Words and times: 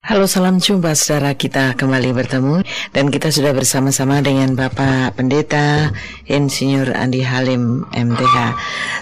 Halo 0.00 0.24
salam 0.24 0.56
jumpa 0.56 0.96
saudara 0.96 1.36
kita 1.36 1.76
kembali 1.76 2.16
bertemu 2.16 2.64
dan 2.96 3.12
kita 3.12 3.28
sudah 3.28 3.52
bersama-sama 3.52 4.24
dengan 4.24 4.56
Bapak 4.56 5.12
Pendeta 5.12 5.92
Insinyur 6.24 6.96
Andi 6.96 7.20
Halim 7.20 7.84
MTH. 7.92 8.36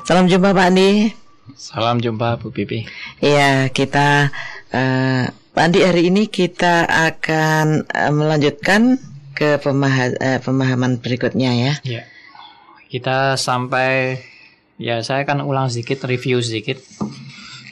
Salam 0.03 0.27
jumpa 0.27 0.51
Pak 0.51 0.75
Andi. 0.75 1.15
Salam 1.55 2.03
jumpa 2.03 2.43
Bu 2.43 2.51
Pipi. 2.51 2.83
Iya 3.23 3.71
kita 3.71 4.35
uh, 4.75 5.23
Pak 5.31 5.63
Andi 5.71 5.87
hari 5.87 6.11
ini 6.11 6.27
kita 6.27 6.91
akan 6.91 7.87
uh, 7.87 8.11
melanjutkan 8.11 8.99
ke 9.39 9.63
pemah 9.63 10.19
uh, 10.19 10.39
pemahaman 10.43 10.99
berikutnya 10.99 11.55
ya. 11.55 11.73
Iya. 11.87 12.03
Kita 12.91 13.39
sampai 13.39 14.19
ya 14.83 14.99
saya 15.07 15.23
akan 15.23 15.47
ulang 15.47 15.71
sedikit 15.71 16.11
review 16.11 16.43
sedikit 16.43 16.83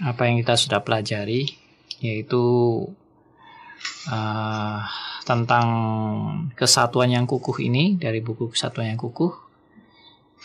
apa 0.07 0.31
yang 0.31 0.39
kita 0.39 0.55
sudah 0.55 0.87
pelajari 0.87 1.59
yaitu 1.99 2.47
uh, 4.11 4.80
tentang 5.27 5.66
kesatuan 6.55 7.11
yang 7.11 7.27
kukuh 7.27 7.59
ini 7.62 7.98
dari 7.98 8.23
buku 8.23 8.53
kesatuan 8.55 8.95
yang 8.95 9.01
kukuh 9.01 9.47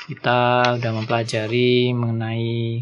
kita 0.01 0.65
sudah 0.81 0.91
mempelajari 0.97 1.93
mengenai 1.93 2.81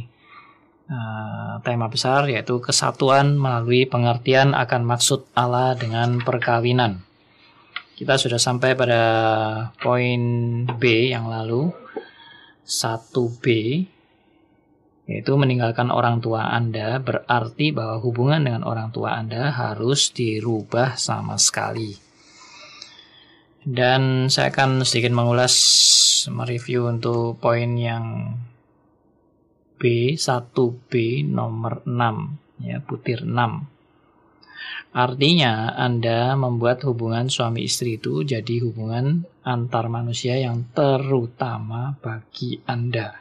uh, 0.87 1.59
tema 1.59 1.91
besar 1.91 2.31
yaitu 2.31 2.63
kesatuan 2.63 3.35
melalui 3.35 3.83
pengertian 3.83 4.55
akan 4.55 4.87
maksud 4.87 5.27
Allah 5.35 5.75
dengan 5.75 6.23
perkawinan. 6.23 7.03
Kita 7.99 8.15
sudah 8.15 8.39
sampai 8.39 8.79
pada 8.79 9.03
poin 9.83 10.21
B 10.79 11.11
yang 11.11 11.27
lalu 11.27 11.67
1B 12.63 13.45
yaitu 15.09 15.33
meninggalkan 15.33 15.89
orang 15.89 16.21
tua 16.21 16.53
Anda 16.53 17.01
berarti 17.01 17.73
bahwa 17.73 17.97
hubungan 17.97 18.45
dengan 18.45 18.61
orang 18.61 18.93
tua 18.93 19.17
Anda 19.17 19.49
harus 19.49 20.13
dirubah 20.13 21.01
sama 21.01 21.41
sekali. 21.41 21.97
Dan 23.65 24.29
saya 24.29 24.53
akan 24.53 24.85
sedikit 24.85 25.09
mengulas 25.17 25.57
mereview 26.29 26.85
untuk 26.93 27.41
poin 27.41 27.73
yang 27.73 28.37
B, 29.81 30.13
1B 30.13 31.25
nomor 31.25 31.81
6 31.89 32.61
ya, 32.61 32.77
butir 32.85 33.25
6. 33.25 33.33
Artinya 34.93 35.73
Anda 35.73 36.37
membuat 36.37 36.85
hubungan 36.85 37.33
suami 37.33 37.65
istri 37.65 37.97
itu 37.97 38.21
jadi 38.21 38.61
hubungan 38.61 39.25
antar 39.41 39.89
manusia 39.89 40.37
yang 40.37 40.69
terutama 40.69 41.97
bagi 41.97 42.61
Anda. 42.69 43.17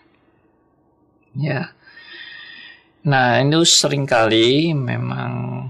Ya. 1.33 1.77
Nah, 3.09 3.41
itu 3.41 3.64
sering 3.64 4.05
kali 4.05 4.77
memang 4.77 5.64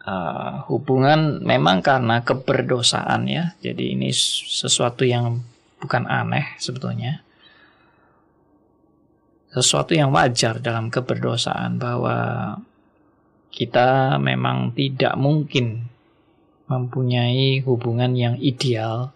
uh, 0.00 0.64
hubungan 0.72 1.44
memang 1.44 1.84
karena 1.84 2.24
keberdosaan 2.24 3.28
ya. 3.28 3.52
Jadi 3.60 3.92
ini 3.92 4.08
sesuatu 4.16 5.04
yang 5.04 5.44
bukan 5.76 6.08
aneh 6.08 6.56
sebetulnya. 6.56 7.20
Sesuatu 9.52 9.92
yang 9.92 10.08
wajar 10.08 10.56
dalam 10.64 10.88
keberdosaan 10.88 11.76
bahwa 11.76 12.16
kita 13.52 14.16
memang 14.16 14.72
tidak 14.72 15.20
mungkin 15.20 15.88
mempunyai 16.68 17.60
hubungan 17.64 18.12
yang 18.16 18.36
ideal, 18.40 19.12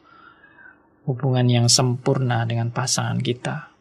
hubungan 1.09 1.49
yang 1.49 1.67
sempurna 1.73 2.45
dengan 2.45 2.69
pasangan 2.69 3.21
kita. 3.21 3.72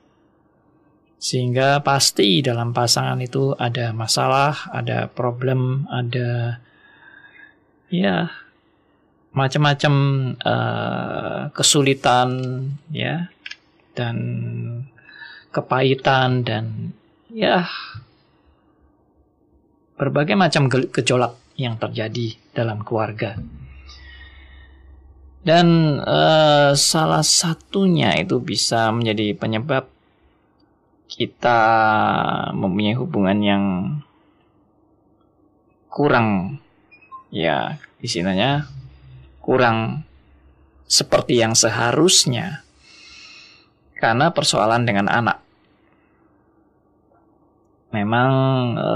Sehingga 1.21 1.85
pasti 1.85 2.41
dalam 2.41 2.73
pasangan 2.73 3.21
itu 3.21 3.53
ada 3.53 3.93
masalah, 3.93 4.73
ada 4.73 5.05
problem, 5.05 5.85
ada 5.85 6.57
ya 7.93 8.33
macam-macam 9.29 9.93
uh, 10.41 11.53
kesulitan 11.53 12.29
ya 12.89 13.29
dan 13.93 14.17
kepahitan 15.53 16.41
dan 16.41 16.89
ya 17.29 17.69
berbagai 19.93 20.33
macam 20.33 20.65
gejolak 20.67 21.37
yang 21.53 21.77
terjadi 21.77 22.33
dalam 22.57 22.81
keluarga. 22.81 23.37
Dan 25.45 25.97
uh, 26.01 26.73
salah 26.73 27.21
satunya 27.21 28.17
itu 28.17 28.41
bisa 28.41 28.89
menjadi 28.89 29.37
penyebab 29.37 30.00
kita 31.11 31.59
mempunyai 32.55 32.95
hubungan 32.95 33.37
yang 33.43 33.63
kurang. 35.91 36.59
Ya 37.31 37.79
istilahnya 37.99 38.71
kurang 39.43 40.07
seperti 40.87 41.43
yang 41.43 41.51
seharusnya. 41.51 42.63
Karena 43.99 44.31
persoalan 44.31 44.87
dengan 44.87 45.11
anak. 45.11 45.43
Memang 47.91 48.31
e, 48.79 48.89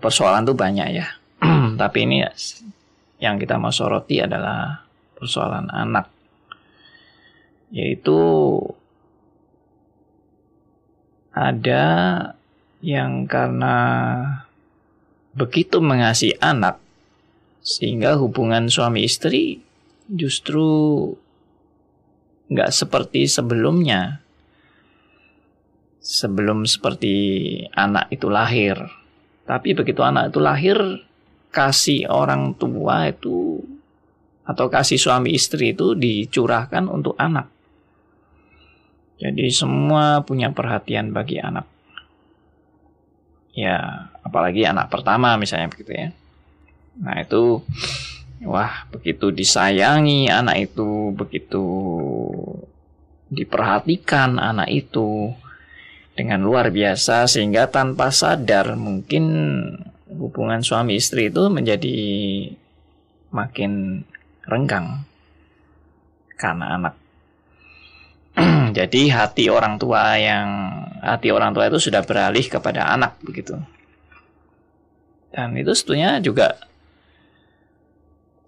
persoalan 0.00 0.48
itu 0.48 0.56
banyak 0.56 0.88
ya, 0.96 1.06
tapi 1.80 2.08
ini 2.08 2.24
yang 3.20 3.36
kita 3.36 3.60
mau 3.60 3.68
soroti 3.68 4.24
adalah 4.24 4.88
persoalan 5.20 5.68
anak, 5.68 6.08
yaitu 7.68 8.16
ada 11.38 11.84
yang 12.82 13.30
karena 13.30 13.76
begitu 15.38 15.78
mengasihi 15.78 16.34
anak 16.42 16.82
sehingga 17.62 18.18
hubungan 18.18 18.66
suami 18.66 19.06
istri 19.06 19.62
justru 20.10 20.66
nggak 22.50 22.74
seperti 22.74 23.30
sebelumnya. 23.30 24.18
Sebelum 26.08 26.64
seperti 26.64 27.12
anak 27.76 28.08
itu 28.08 28.32
lahir. 28.32 28.80
Tapi 29.44 29.76
begitu 29.76 30.00
anak 30.00 30.32
itu 30.32 30.40
lahir 30.40 30.78
kasih 31.52 32.08
orang 32.08 32.56
tua 32.56 33.12
itu 33.12 33.60
atau 34.48 34.72
kasih 34.72 34.96
suami 34.96 35.36
istri 35.36 35.76
itu 35.76 35.92
dicurahkan 35.92 36.88
untuk 36.88 37.12
anak 37.20 37.52
jadi 39.18 39.50
semua 39.50 40.22
punya 40.22 40.54
perhatian 40.54 41.10
bagi 41.10 41.42
anak. 41.42 41.66
Ya, 43.50 44.06
apalagi 44.22 44.62
anak 44.62 44.86
pertama 44.94 45.34
misalnya 45.34 45.66
begitu 45.66 45.90
ya. 45.90 46.08
Nah, 47.02 47.18
itu 47.18 47.66
wah, 48.46 48.86
begitu 48.94 49.34
disayangi 49.34 50.30
anak 50.30 50.70
itu, 50.70 51.10
begitu 51.18 51.66
diperhatikan 53.28 54.38
anak 54.38 54.70
itu 54.70 55.34
dengan 56.14 56.42
luar 56.42 56.70
biasa 56.70 57.26
sehingga 57.26 57.70
tanpa 57.70 58.14
sadar 58.14 58.78
mungkin 58.78 59.24
hubungan 60.08 60.62
suami 60.64 60.98
istri 60.98 61.30
itu 61.30 61.46
menjadi 61.46 61.98
makin 63.30 64.02
renggang 64.48 65.04
karena 66.38 66.80
anak 66.80 66.94
Jadi 68.78 69.10
hati 69.10 69.50
orang 69.50 69.76
tua 69.76 70.14
yang 70.18 70.48
hati 71.02 71.34
orang 71.34 71.54
tua 71.54 71.66
itu 71.66 71.78
sudah 71.78 72.02
beralih 72.06 72.46
kepada 72.46 72.94
anak 72.94 73.18
begitu. 73.22 73.58
Dan 75.34 75.54
itu 75.58 75.74
sebetulnya 75.74 76.18
juga 76.22 76.56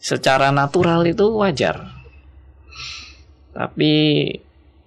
secara 0.01 0.49
natural 0.51 1.05
itu 1.07 1.27
wajar. 1.37 1.91
Tapi 3.51 3.93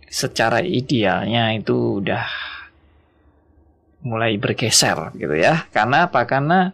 secara 0.07 0.63
idealnya 0.63 1.53
itu 1.53 2.01
udah 2.01 2.25
mulai 4.03 4.35
bergeser 4.39 5.15
gitu 5.15 5.35
ya. 5.35 5.67
Karena 5.71 6.07
apa? 6.09 6.23
Karena 6.27 6.71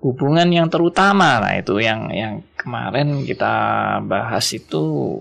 hubungan 0.00 0.46
yang 0.52 0.68
terutama 0.68 1.40
lah 1.42 1.56
itu 1.58 1.80
yang 1.82 2.12
yang 2.12 2.44
kemarin 2.54 3.24
kita 3.24 3.54
bahas 4.04 4.46
itu 4.52 5.18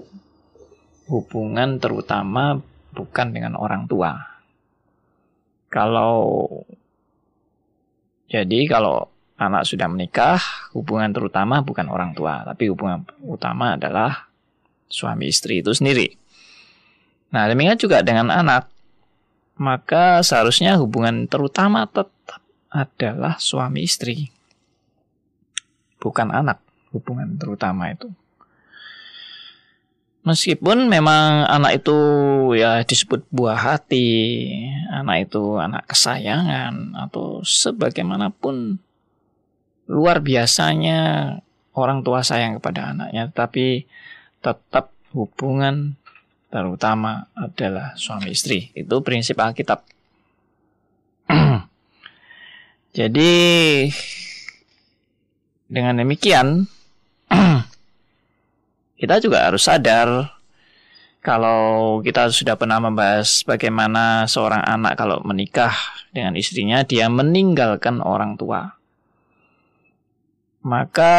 hubungan 1.05 1.77
terutama 1.77 2.61
bukan 2.95 3.27
dengan 3.33 3.53
orang 3.59 3.85
tua. 3.85 4.15
Kalau 5.69 6.47
jadi 8.31 8.65
kalau 8.65 9.11
anak 9.35 9.67
sudah 9.67 9.91
menikah, 9.91 10.39
hubungan 10.71 11.11
terutama 11.11 11.59
bukan 11.61 11.91
orang 11.91 12.15
tua, 12.15 12.41
tapi 12.47 12.71
hubungan 12.71 13.03
utama 13.21 13.75
adalah 13.75 14.31
suami 14.87 15.29
istri 15.29 15.59
itu 15.59 15.75
sendiri. 15.75 16.15
Nah, 17.35 17.51
demikian 17.51 17.75
juga 17.75 17.99
dengan 17.99 18.31
anak. 18.31 18.71
Maka 19.55 20.19
seharusnya 20.19 20.75
hubungan 20.75 21.31
terutama 21.31 21.87
tetap 21.87 22.43
adalah 22.67 23.39
suami 23.39 23.87
istri. 23.87 24.27
Bukan 25.99 26.27
anak 26.31 26.59
hubungan 26.91 27.39
terutama 27.39 27.91
itu. 27.91 28.11
Meskipun 30.25 30.89
memang 30.89 31.45
anak 31.45 31.85
itu 31.85 31.97
ya 32.57 32.81
disebut 32.81 33.29
buah 33.29 33.61
hati, 33.61 34.41
anak 34.89 35.29
itu 35.29 35.61
anak 35.61 35.85
kesayangan 35.85 36.97
atau 36.97 37.45
sebagaimanapun 37.45 38.81
luar 39.85 40.25
biasanya 40.25 41.29
orang 41.77 42.01
tua 42.01 42.25
sayang 42.25 42.57
kepada 42.57 42.97
anaknya, 42.97 43.29
tapi 43.29 43.85
tetap 44.41 44.89
hubungan 45.13 45.93
terutama 46.49 47.29
adalah 47.37 47.93
suami 47.93 48.33
istri. 48.33 48.73
Itu 48.73 49.05
prinsip 49.05 49.37
Alkitab. 49.37 49.85
Jadi 52.97 53.33
dengan 55.69 56.01
demikian 56.01 56.65
kita 59.05 59.21
juga 59.21 59.45
harus 59.45 59.61
sadar 59.61 60.33
kalau 61.21 62.01
kita 62.01 62.33
sudah 62.33 62.57
pernah 62.57 62.81
membahas 62.81 63.45
bagaimana 63.45 64.25
seorang 64.25 64.65
anak 64.65 64.97
kalau 64.97 65.21
menikah 65.21 65.73
dengan 66.09 66.33
istrinya 66.33 66.81
dia 66.81 67.05
meninggalkan 67.05 68.01
orang 68.01 68.33
tua. 68.33 68.73
Maka 70.65 71.13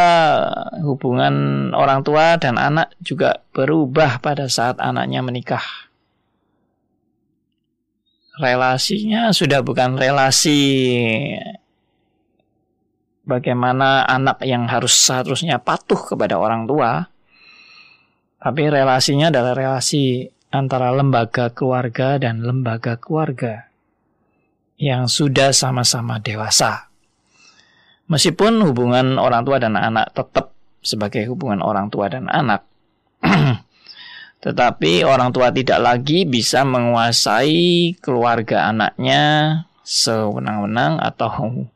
hubungan 0.82 1.70
orang 1.78 2.02
tua 2.02 2.34
dan 2.42 2.58
anak 2.58 2.90
juga 2.98 3.46
berubah 3.54 4.18
pada 4.18 4.50
saat 4.50 4.82
anaknya 4.82 5.22
menikah. 5.22 5.62
Relasinya 8.42 9.30
sudah 9.30 9.62
bukan 9.62 9.94
relasi 9.94 10.58
bagaimana 13.26 14.06
anak 14.06 14.42
yang 14.46 14.70
harus 14.70 14.94
seharusnya 14.94 15.58
patuh 15.58 15.98
kepada 15.98 16.38
orang 16.38 16.64
tua, 16.64 17.10
tapi 18.36 18.68
relasinya 18.68 19.32
adalah 19.32 19.56
relasi 19.56 20.28
antara 20.52 20.92
lembaga 20.92 21.50
keluarga 21.52 22.20
dan 22.20 22.44
lembaga 22.44 22.96
keluarga 22.96 23.68
yang 24.76 25.08
sudah 25.08 25.56
sama-sama 25.56 26.20
dewasa. 26.20 26.92
Meskipun 28.06 28.62
hubungan 28.62 29.18
orang 29.18 29.42
tua 29.42 29.58
dan 29.58 29.74
anak 29.74 30.14
tetap 30.14 30.54
sebagai 30.84 31.26
hubungan 31.26 31.58
orang 31.58 31.90
tua 31.90 32.06
dan 32.06 32.30
anak, 32.30 32.62
tetapi 34.44 35.02
orang 35.02 35.34
tua 35.34 35.50
tidak 35.50 35.82
lagi 35.82 36.22
bisa 36.22 36.62
menguasai 36.62 37.98
keluarga 37.98 38.70
anaknya 38.70 39.22
sewenang-wenang 39.82 41.02
atau 41.02 41.66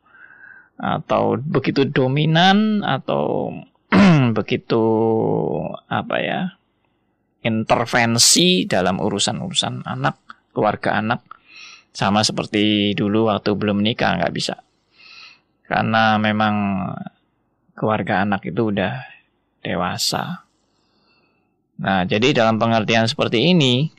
atau 0.81 1.37
begitu 1.37 1.85
dominan 1.85 2.81
atau 2.81 3.53
begitu 4.37 4.83
apa 5.91 6.15
ya 6.23 6.39
intervensi 7.41 8.69
dalam 8.69 9.01
urusan-urusan 9.01 9.85
anak, 9.85 10.15
keluarga 10.53 11.01
anak. 11.01 11.25
Sama 11.91 12.23
seperti 12.23 12.95
dulu 12.95 13.27
waktu 13.27 13.51
belum 13.51 13.83
menikah, 13.83 14.15
nggak 14.15 14.31
bisa. 14.33 14.55
Karena 15.67 16.15
memang 16.15 16.87
keluarga 17.75 18.23
anak 18.23 18.47
itu 18.47 18.71
udah 18.71 19.03
dewasa. 19.59 20.47
Nah, 21.81 22.05
jadi 22.07 22.31
dalam 22.31 22.61
pengertian 22.61 23.09
seperti 23.09 23.51
ini, 23.51 23.89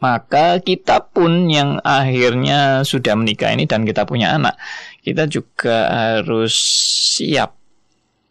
maka 0.00 0.58
kita 0.58 1.06
pun 1.06 1.46
yang 1.46 1.78
akhirnya 1.84 2.82
sudah 2.82 3.14
menikah 3.14 3.52
ini 3.52 3.68
dan 3.68 3.84
kita 3.86 4.08
punya 4.08 4.34
anak, 4.34 4.58
kita 5.04 5.28
juga 5.30 5.86
harus 5.92 6.56
siap 7.20 7.54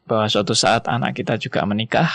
bahwa 0.06 0.30
suatu 0.30 0.54
saat 0.54 0.86
anak 0.86 1.18
kita 1.18 1.38
juga 1.42 1.66
menikah 1.66 2.10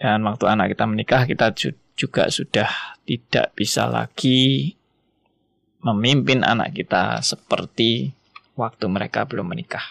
dan 0.00 0.24
waktu 0.24 0.48
anak 0.48 0.72
kita 0.72 0.84
menikah, 0.88 1.22
kita 1.28 1.52
juga 1.92 2.32
sudah 2.32 2.72
tidak 3.04 3.52
bisa 3.52 3.84
lagi 3.84 4.72
memimpin 5.84 6.40
anak 6.40 6.72
kita 6.72 7.20
seperti 7.20 8.16
waktu 8.56 8.88
mereka 8.88 9.28
belum 9.28 9.52
menikah. 9.52 9.84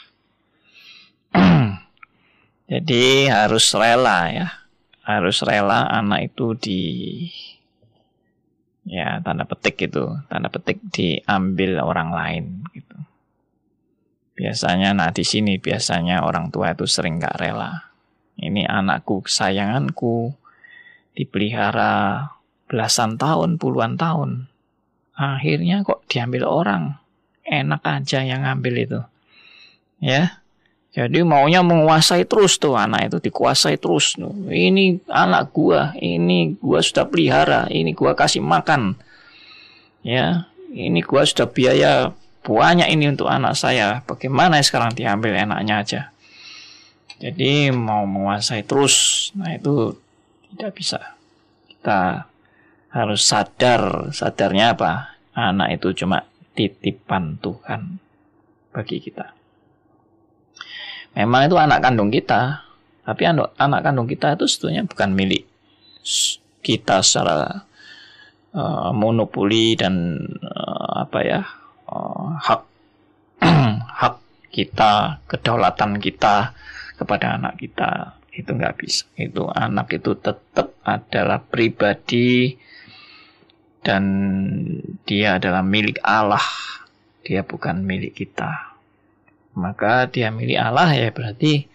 Jadi 2.73 3.29
harus 3.29 3.69
rela 3.77 4.33
ya, 4.33 4.49
harus 5.05 5.45
rela 5.45 5.85
anak 5.85 6.33
itu 6.33 6.57
di 6.57 6.81
ya 8.89 9.21
tanda 9.21 9.45
petik 9.45 9.77
itu, 9.93 10.09
tanda 10.25 10.49
petik 10.49 10.81
diambil 10.89 11.85
orang 11.85 12.09
lain 12.09 12.45
gitu. 12.73 12.97
Biasanya 14.39 14.95
nah 14.95 15.11
di 15.11 15.27
sini 15.27 15.59
biasanya 15.59 16.23
orang 16.23 16.47
tua 16.47 16.71
itu 16.71 16.87
sering 16.87 17.19
gak 17.19 17.35
rela 17.43 17.89
ini 18.39 18.63
anakku 18.63 19.27
kesayanganku 19.27 20.31
dipelihara 21.11 22.27
belasan 22.71 23.19
tahun, 23.19 23.59
puluhan 23.59 23.99
tahun. 23.99 24.47
Akhirnya 25.19 25.83
kok 25.83 26.07
diambil 26.07 26.47
orang. 26.47 26.95
Enak 27.43 27.83
aja 27.83 28.23
yang 28.23 28.47
ngambil 28.47 28.73
itu. 28.79 29.01
Ya. 29.99 30.39
Jadi 30.89 31.21
maunya 31.21 31.61
menguasai 31.61 32.25
terus 32.25 32.57
tuh 32.57 32.73
anak 32.73 33.13
itu 33.13 33.29
dikuasai 33.29 33.77
terus. 33.77 34.17
Ini 34.49 35.05
anak 35.05 35.53
gua, 35.53 35.93
ini 35.99 36.57
gua 36.57 36.81
sudah 36.81 37.05
pelihara, 37.05 37.69
ini 37.69 37.93
gua 37.93 38.17
kasih 38.17 38.41
makan. 38.41 38.97
Ya, 40.01 40.49
ini 40.73 41.05
gua 41.05 41.29
sudah 41.29 41.45
biaya 41.45 42.09
banyak 42.43 42.87
ini 42.89 43.11
untuk 43.11 43.27
anak 43.27 43.55
saya. 43.55 44.01
Bagaimana 44.07 44.59
sekarang 44.63 44.95
diambil 44.95 45.35
enaknya 45.35 45.75
aja? 45.83 46.01
Jadi 47.19 47.67
mau 47.75 48.07
menguasai 48.07 48.63
terus, 48.63 49.27
nah 49.35 49.51
itu 49.51 49.91
tidak 50.55 50.71
bisa. 50.79 50.99
Kita 51.67 52.31
harus 52.95 53.21
sadar, 53.27 54.15
sadarnya 54.15 54.71
apa? 54.71 55.19
Anak 55.35 55.79
itu 55.79 56.03
cuma 56.03 56.23
titipan 56.55 57.35
Tuhan 57.43 57.99
bagi 58.71 59.03
kita. 59.03 59.35
Memang 61.19 61.51
itu 61.51 61.59
anak 61.59 61.83
kandung 61.83 62.07
kita, 62.07 62.63
tapi 63.03 63.27
anak, 63.27 63.51
anak 63.59 63.83
kandung 63.83 64.07
kita 64.07 64.39
itu 64.39 64.47
sebetulnya 64.47 64.87
bukan 64.87 65.11
milik 65.11 65.43
kita 66.63 67.03
secara 67.03 67.67
uh, 68.55 68.91
monopoli 68.95 69.75
dan 69.75 70.23
uh, 70.39 71.03
apa 71.03 71.19
ya 71.25 71.41
uh, 71.89 72.37
hak 72.37 72.61
hak 74.01 74.15
kita, 74.53 75.23
kedaulatan 75.25 75.97
kita 75.97 76.53
kepada 76.95 77.39
anak 77.41 77.57
kita 77.57 78.19
itu 78.35 78.51
nggak 78.53 78.75
bisa. 78.79 79.05
Itu 79.17 79.49
anak 79.49 79.91
itu 79.97 80.15
tetap 80.15 80.77
adalah 80.85 81.41
pribadi 81.41 82.55
dan 83.81 84.03
dia 85.03 85.41
adalah 85.41 85.65
milik 85.65 85.99
Allah. 86.05 86.43
Dia 87.25 87.43
bukan 87.43 87.83
milik 87.83 88.15
kita. 88.15 88.77
Maka 89.57 90.07
dia 90.07 90.31
milik 90.31 90.59
Allah 90.59 90.93
ya 90.95 91.11
berarti 91.11 91.67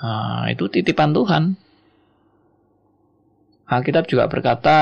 uh, 0.00 0.48
itu 0.48 0.64
titipan 0.70 1.12
Tuhan. 1.12 1.44
Alkitab 3.66 4.06
juga 4.06 4.30
berkata 4.30 4.78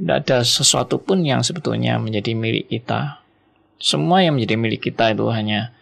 tidak 0.00 0.16
ada 0.24 0.38
sesuatu 0.40 0.96
pun 0.96 1.20
yang 1.20 1.44
sebetulnya 1.44 2.00
menjadi 2.00 2.32
milik 2.32 2.72
kita 2.72 3.20
semua 3.80 4.20
yang 4.20 4.36
menjadi 4.36 4.60
milik 4.60 4.92
kita 4.92 5.16
itu 5.16 5.24
hanya 5.32 5.72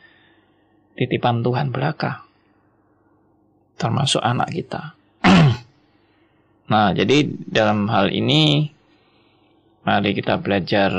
titipan 0.94 1.42
Tuhan 1.42 1.74
belaka. 1.74 2.22
Termasuk 3.74 4.22
anak 4.22 4.54
kita. 4.54 4.94
nah, 6.70 6.94
jadi 6.94 7.26
dalam 7.26 7.90
hal 7.90 8.14
ini 8.14 8.70
mari 9.82 10.14
kita 10.14 10.38
belajar 10.38 10.90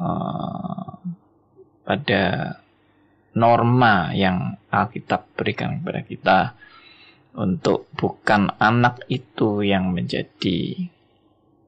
uh, 0.00 0.88
pada 1.84 2.56
norma 3.36 4.16
yang 4.16 4.56
Alkitab 4.72 5.36
berikan 5.36 5.84
kepada 5.84 6.00
kita 6.00 6.38
untuk 7.36 7.92
bukan 7.92 8.56
anak 8.56 9.04
itu 9.12 9.60
yang 9.62 9.92
menjadi 9.92 10.88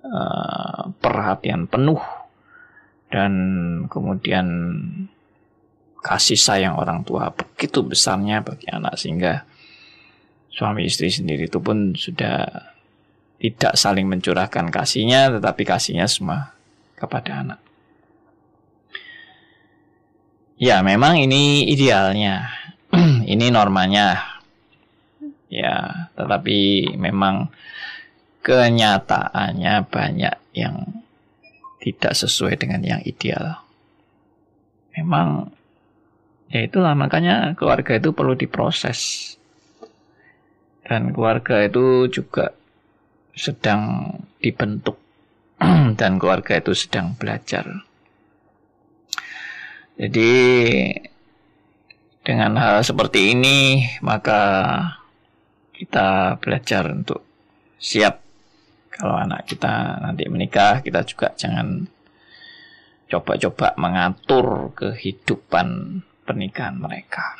uh, 0.06 0.90
perhatian 0.99 1.66
penuh 1.66 2.00
dan 3.12 3.32
kemudian 3.92 4.47
kasih 6.02 6.38
sayang 6.38 6.75
orang 6.75 7.06
tua 7.06 7.30
begitu 7.30 7.87
besarnya 7.87 8.42
bagi 8.42 8.66
anak 8.73 8.99
sehingga 8.99 9.47
suami 10.50 10.85
istri 10.85 11.09
sendiri 11.09 11.47
itu 11.47 11.62
pun 11.62 11.94
sudah 11.94 12.50
tidak 13.42 13.75
saling 13.75 14.06
mencurahkan 14.06 14.71
kasihnya 14.71 15.38
tetapi 15.38 15.62
kasihnya 15.66 16.06
semua 16.06 16.54
kepada 16.94 17.42
anak. 17.42 17.61
Ya, 20.62 20.78
memang 20.87 21.18
ini 21.18 21.66
idealnya. 21.66 22.47
ini 23.35 23.50
normanya. 23.50 24.38
Ya, 25.50 26.06
tetapi 26.14 26.94
memang 26.94 27.50
kenyataannya 28.42 29.87
banyak 29.87 30.37
yang 30.54 31.02
tidak 31.82 32.12
sesuai 32.14 32.58
dengan 32.58 32.82
yang 32.82 33.02
ideal. 33.02 33.62
Memang 34.92 35.50
Ya 36.52 36.68
itulah 36.68 36.92
makanya 36.92 37.56
keluarga 37.56 37.96
itu 37.96 38.12
perlu 38.12 38.37
diproses. 38.37 39.32
Dan 40.84 41.16
keluarga 41.16 41.64
itu 41.64 42.12
juga 42.12 42.52
sedang 43.32 44.12
dibentuk 44.37 45.00
dan 45.99 46.20
keluarga 46.20 46.61
itu 46.61 46.76
sedang 46.76 47.16
belajar. 47.16 47.64
Jadi 49.96 50.32
dengan 52.20 52.61
hal 52.61 52.84
seperti 52.84 53.32
ini 53.32 53.88
maka 54.04 54.40
kita 55.72 56.37
belajar 56.37 56.84
untuk 56.92 57.25
siap 57.80 58.21
kalau 58.92 59.16
anak 59.16 59.49
kita 59.49 59.99
nanti 60.04 60.28
menikah 60.28 60.84
kita 60.84 61.02
juga 61.08 61.32
jangan 61.34 61.88
coba-coba 63.08 63.76
mengatur 63.76 64.72
kehidupan 64.76 66.00
pernikahan 66.25 66.76
mereka. 66.76 67.37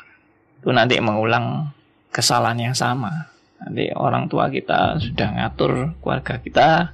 Itu 0.61 0.69
nanti 0.69 0.97
mengulang 1.01 1.73
kesalahan 2.13 2.71
yang 2.71 2.75
sama. 2.77 3.29
Nanti 3.63 3.89
orang 3.95 4.27
tua 4.27 4.51
kita 4.51 4.99
sudah 4.99 5.29
ngatur 5.33 5.97
keluarga 6.03 6.35
kita, 6.37 6.93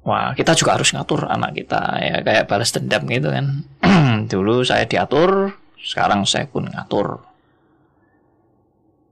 Wah, 0.00 0.32
kita 0.32 0.56
juga 0.56 0.80
harus 0.80 0.96
ngatur 0.96 1.28
anak 1.28 1.60
kita 1.60 2.00
ya 2.00 2.14
kayak 2.24 2.48
balas 2.48 2.72
dendam 2.72 3.04
gitu 3.04 3.28
kan. 3.28 3.46
Dulu 4.32 4.64
saya 4.64 4.88
diatur, 4.88 5.52
sekarang 5.76 6.24
saya 6.24 6.48
pun 6.48 6.64
ngatur. 6.64 7.20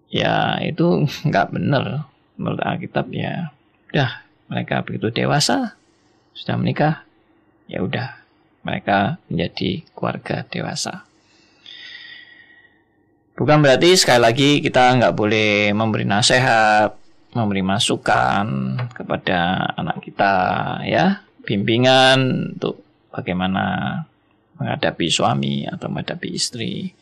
Ya 0.09 0.57
itu 0.65 1.05
nggak 1.29 1.53
benar 1.53 2.09
menurut 2.41 2.61
Alkitab 2.65 3.13
ya. 3.13 3.53
Udah 3.89 4.25
mereka 4.49 4.85
begitu 4.85 5.13
dewasa 5.13 5.79
sudah 6.39 6.55
menikah, 6.55 7.03
ya 7.67 7.83
udah 7.83 8.15
mereka 8.63 9.19
menjadi 9.27 9.83
keluarga 9.91 10.47
dewasa. 10.47 11.03
Bukan 13.35 13.59
berarti 13.63 13.95
sekali 13.99 14.23
lagi 14.23 14.51
kita 14.63 14.99
nggak 14.99 15.15
boleh 15.19 15.75
memberi 15.75 16.07
nasihat, 16.07 16.95
memberi 17.35 17.63
masukan 17.63 18.79
kepada 18.95 19.71
anak 19.75 19.99
kita 20.03 20.35
ya 20.87 21.23
bimbingan 21.43 22.51
untuk 22.55 22.83
bagaimana 23.11 23.95
menghadapi 24.59 25.07
suami 25.11 25.65
atau 25.69 25.87
menghadapi 25.91 26.29
istri 26.35 26.93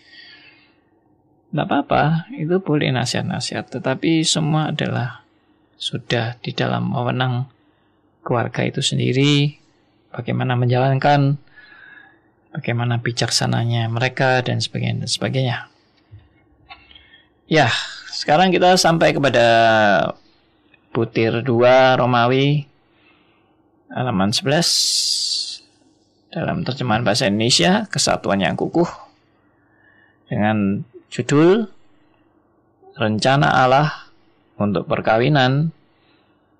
tidak 1.50 1.66
apa-apa 1.72 2.28
itu 2.36 2.60
boleh 2.60 2.92
nasihat-nasihat 2.92 3.80
tetapi 3.80 4.26
semua 4.26 4.74
adalah 4.74 5.25
sudah 5.76 6.40
di 6.40 6.56
dalam 6.56 6.92
wewenang 6.92 7.48
keluarga 8.24 8.64
itu 8.64 8.80
sendiri 8.80 9.60
bagaimana 10.10 10.56
menjalankan 10.56 11.36
bagaimana 12.56 12.98
bijaksananya 12.98 13.92
mereka 13.92 14.40
dan 14.40 14.64
sebagainya 14.64 15.04
dan 15.04 15.10
sebagainya. 15.12 15.56
Ya 17.46 17.68
sekarang 18.10 18.50
kita 18.50 18.80
sampai 18.80 19.12
kepada 19.12 19.46
butir 20.90 21.44
2 21.44 22.00
Romawi 22.00 22.64
halaman 23.92 24.32
11 24.32 26.32
dalam 26.32 26.64
terjemahan 26.64 27.04
bahasa 27.04 27.28
Indonesia 27.28 27.84
Kesatuan 27.92 28.40
yang 28.40 28.56
Kukuh 28.56 28.88
dengan 30.26 30.82
judul 31.12 31.68
Rencana 32.96 33.52
Allah 33.52 34.05
untuk 34.56 34.88
perkawinan 34.88 35.72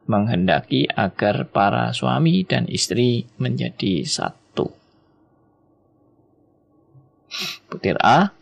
menghendaki 0.07 0.87
agar 0.87 1.51
para 1.51 1.91
suami 1.91 2.47
dan 2.47 2.71
istri 2.71 3.27
menjadi 3.41 4.07
satu. 4.07 4.71
Butir 7.69 7.99
A 8.01 8.37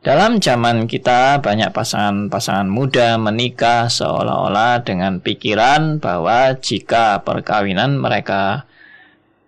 dalam 0.00 0.40
zaman 0.40 0.88
kita 0.88 1.44
banyak 1.44 1.76
pasangan-pasangan 1.76 2.72
muda 2.72 3.20
menikah 3.20 3.92
seolah-olah 3.92 4.80
dengan 4.80 5.20
pikiran 5.20 6.00
bahwa 6.00 6.56
jika 6.56 7.20
perkawinan 7.20 8.00
mereka 8.00 8.64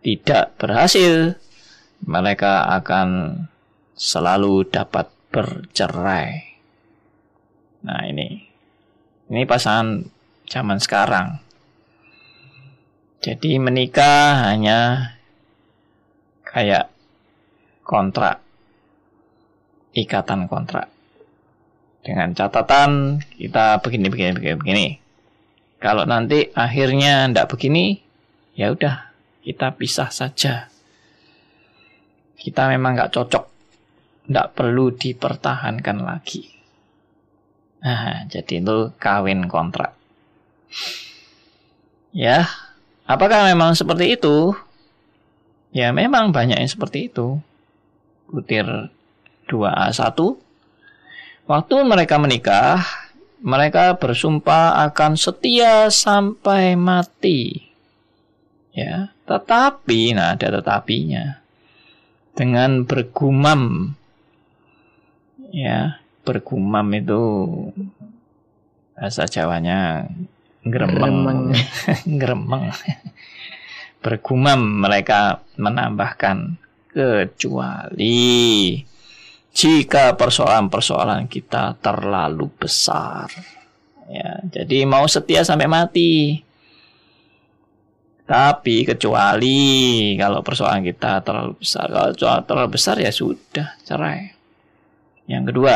tidak 0.05 0.53
berhasil, 0.61 1.41
mereka 2.05 2.69
akan 2.69 3.09
selalu 3.97 4.69
dapat 4.69 5.09
bercerai. 5.33 6.52
Nah, 7.83 8.07
ini 8.07 8.47
ini 9.31 9.43
pasangan 9.47 10.07
zaman 10.47 10.79
sekarang. 10.79 11.43
Jadi 13.23 13.59
menikah 13.59 14.51
hanya 14.51 15.13
kayak 16.43 16.91
kontrak 17.87 18.43
ikatan 19.93 20.49
kontrak. 20.49 20.89
Dengan 22.03 22.35
catatan 22.35 23.23
kita 23.39 23.79
begini 23.79 24.11
begini 24.11 24.33
begini 24.35 24.57
begini. 24.59 24.87
Kalau 25.79 26.03
nanti 26.07 26.51
akhirnya 26.55 27.31
tidak 27.31 27.51
begini, 27.55 27.99
ya 28.59 28.75
udah 28.75 29.11
kita 29.47 29.75
pisah 29.79 30.11
saja. 30.11 30.71
Kita 32.39 32.67
memang 32.71 32.99
nggak 32.99 33.13
cocok, 33.15 33.45
tidak 34.27 34.47
perlu 34.59 34.91
dipertahankan 34.95 36.03
lagi. 36.03 36.62
Nah, 37.83 38.31
jadi 38.31 38.63
itu 38.63 38.95
kawin 39.03 39.51
kontrak. 39.51 39.99
Ya, 42.15 42.47
apakah 43.11 43.43
memang 43.51 43.75
seperti 43.75 44.15
itu? 44.15 44.55
Ya, 45.75 45.91
memang 45.91 46.31
banyak 46.31 46.63
yang 46.63 46.71
seperti 46.71 47.11
itu. 47.11 47.43
Butir 48.31 48.65
2A1 49.51 50.15
Waktu 51.43 51.75
mereka 51.83 52.23
menikah, 52.23 52.87
mereka 53.43 53.99
bersumpah 53.99 54.87
akan 54.87 55.19
setia 55.19 55.91
sampai 55.91 56.79
mati. 56.79 57.67
Ya, 58.73 59.11
tetapi 59.27 60.15
nah 60.15 60.39
ada 60.39 60.49
tetapinya. 60.63 61.43
Dengan 62.33 62.87
bergumam 62.87 63.93
ya, 65.53 66.02
bergumam 66.23 66.87
itu 66.95 67.23
bahasa 68.95 69.27
Jawanya 69.27 70.07
gremeng. 70.63 71.51
Gremeng. 72.07 72.71
bergumam 74.03 74.83
mereka 74.83 75.47
menambahkan 75.55 76.59
kecuali 76.91 78.83
jika 79.55 80.19
persoalan-persoalan 80.19 81.31
kita 81.31 81.79
terlalu 81.79 82.51
besar. 82.59 83.31
Ya, 84.11 84.43
jadi 84.51 84.85
mau 84.85 85.07
setia 85.07 85.47
sampai 85.47 85.71
mati. 85.71 86.43
Tapi 88.27 88.89
kecuali 88.89 89.61
kalau 90.17 90.41
persoalan 90.41 90.83
kita 90.83 91.21
terlalu 91.21 91.53
besar, 91.61 91.87
kalau 91.91 92.43
terlalu 92.45 92.69
besar 92.75 92.97
ya 92.99 93.13
sudah 93.13 93.77
cerai. 93.85 94.33
Yang 95.29 95.53
kedua, 95.53 95.75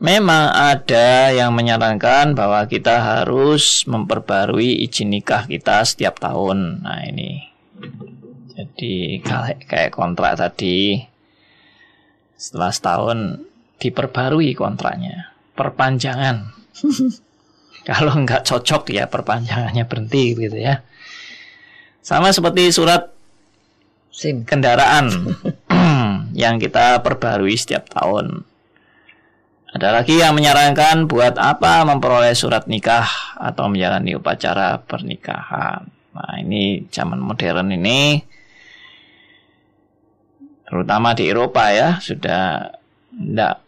memang 0.00 0.48
ada 0.56 1.28
yang 1.28 1.52
menyarankan 1.52 2.32
bahwa 2.32 2.64
kita 2.64 2.98
harus 2.98 3.84
memperbarui 3.84 4.80
izin 4.88 5.12
nikah 5.12 5.44
kita 5.44 5.84
setiap 5.84 6.16
tahun. 6.16 6.80
Nah 6.80 7.04
ini, 7.04 7.44
jadi 8.56 9.20
kayak 9.68 9.92
kontrak 9.92 10.40
tadi, 10.40 11.04
setelah 12.34 12.72
setahun 12.72 13.44
diperbarui 13.76 14.56
kontraknya, 14.56 15.36
perpanjangan. 15.52 16.48
Kalau 17.88 18.12
nggak 18.12 18.44
cocok 18.44 18.92
ya 18.92 19.08
perpanjangannya 19.08 19.84
berhenti 19.84 20.36
gitu 20.36 20.56
ya. 20.56 20.84
Sama 22.00 22.32
seperti 22.32 22.72
surat 22.72 23.12
SIM 24.12 24.44
kendaraan 24.44 25.08
yang 26.42 26.56
kita 26.60 27.00
perbarui 27.04 27.56
setiap 27.56 27.88
tahun. 27.92 28.49
Ada 29.70 30.02
lagi 30.02 30.18
yang 30.18 30.34
menyarankan 30.34 31.06
buat 31.06 31.38
apa 31.38 31.86
memperoleh 31.86 32.34
surat 32.34 32.66
nikah 32.66 33.06
atau 33.38 33.70
menjalani 33.70 34.18
upacara 34.18 34.82
pernikahan. 34.82 35.86
Nah 36.10 36.34
ini 36.42 36.90
zaman 36.90 37.22
modern 37.22 37.70
ini 37.70 38.18
terutama 40.66 41.14
di 41.14 41.30
Eropa 41.30 41.70
ya 41.70 42.02
sudah 42.02 42.66
tidak 43.14 43.62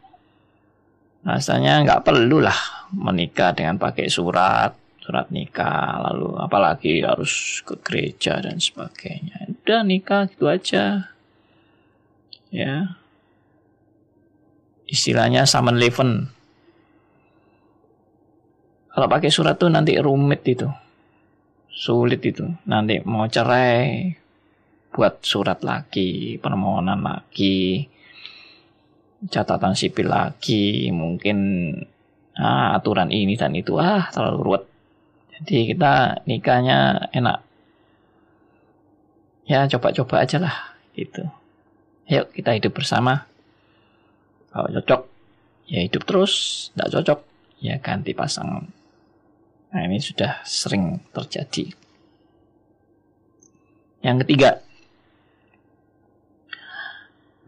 rasanya 1.23 1.87
nggak 1.87 2.03
perlu 2.03 2.43
lah 2.43 2.59
menikah 2.91 3.55
dengan 3.55 3.79
pakai 3.79 4.11
surat 4.11 4.75
surat 5.03 5.31
nikah 5.31 6.03
lalu 6.03 6.35
apalagi 6.43 6.99
harus 7.07 7.63
ke 7.63 7.79
gereja 7.79 8.43
dan 8.43 8.59
sebagainya. 8.59 9.55
Udah 9.63 9.87
nikah 9.87 10.27
gitu 10.27 10.51
aja. 10.51 11.15
Ya 12.51 13.02
istilahnya 14.93 15.49
summon 15.49 15.81
leven 15.81 16.29
kalau 18.93 19.09
pakai 19.09 19.33
surat 19.33 19.57
tuh 19.57 19.73
nanti 19.73 19.97
rumit 19.97 20.45
itu 20.45 20.69
sulit 21.73 22.21
itu 22.21 22.45
nanti 22.69 23.01
mau 23.09 23.25
cerai 23.25 24.13
buat 24.93 25.25
surat 25.25 25.65
lagi, 25.65 26.37
permohonan 26.37 27.01
lagi, 27.01 27.89
catatan 29.33 29.73
sipil 29.73 30.13
lagi, 30.13 30.93
mungkin 30.93 31.73
ah, 32.37 32.77
aturan 32.77 33.09
ini 33.09 33.35
dan 33.41 33.57
itu 33.57 33.81
ah 33.81 34.13
terlalu 34.13 34.41
ruwet. 34.45 34.65
Jadi 35.41 35.73
kita 35.75 36.23
nikahnya 36.29 37.09
enak. 37.11 37.41
ya 39.43 39.67
coba-coba 39.67 40.23
aja 40.23 40.39
lah 40.39 40.55
gitu. 40.95 41.27
Yuk 42.07 42.31
kita 42.37 42.55
hidup 42.55 42.79
bersama. 42.79 43.27
Kalau 44.53 44.69
cocok 44.69 45.03
ya 45.73 45.81
hidup 45.81 46.03
terus, 46.05 46.69
tidak 46.77 46.89
cocok 47.01 47.19
ya 47.65 47.81
ganti 47.81 48.13
pasangan. 48.13 48.69
Nah 49.73 49.83
ini 49.89 49.97
sudah 49.97 50.45
sering 50.45 51.01
terjadi. 51.17 51.73
Yang 54.05 54.17
ketiga, 54.27 54.51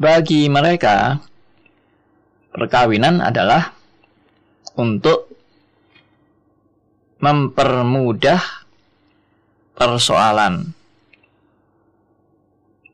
bagi 0.01 0.49
mereka 0.49 1.21
perkawinan 2.55 3.21
adalah 3.21 3.77
untuk 4.79 5.29
mempermudah 7.21 8.41
persoalan. 9.75 10.73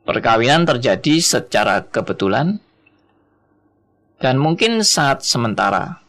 Perkawinan 0.01 0.65
terjadi 0.65 1.21
secara 1.21 1.85
kebetulan 1.85 2.57
dan 4.21 4.37
mungkin 4.37 4.85
saat 4.85 5.25
sementara. 5.25 5.99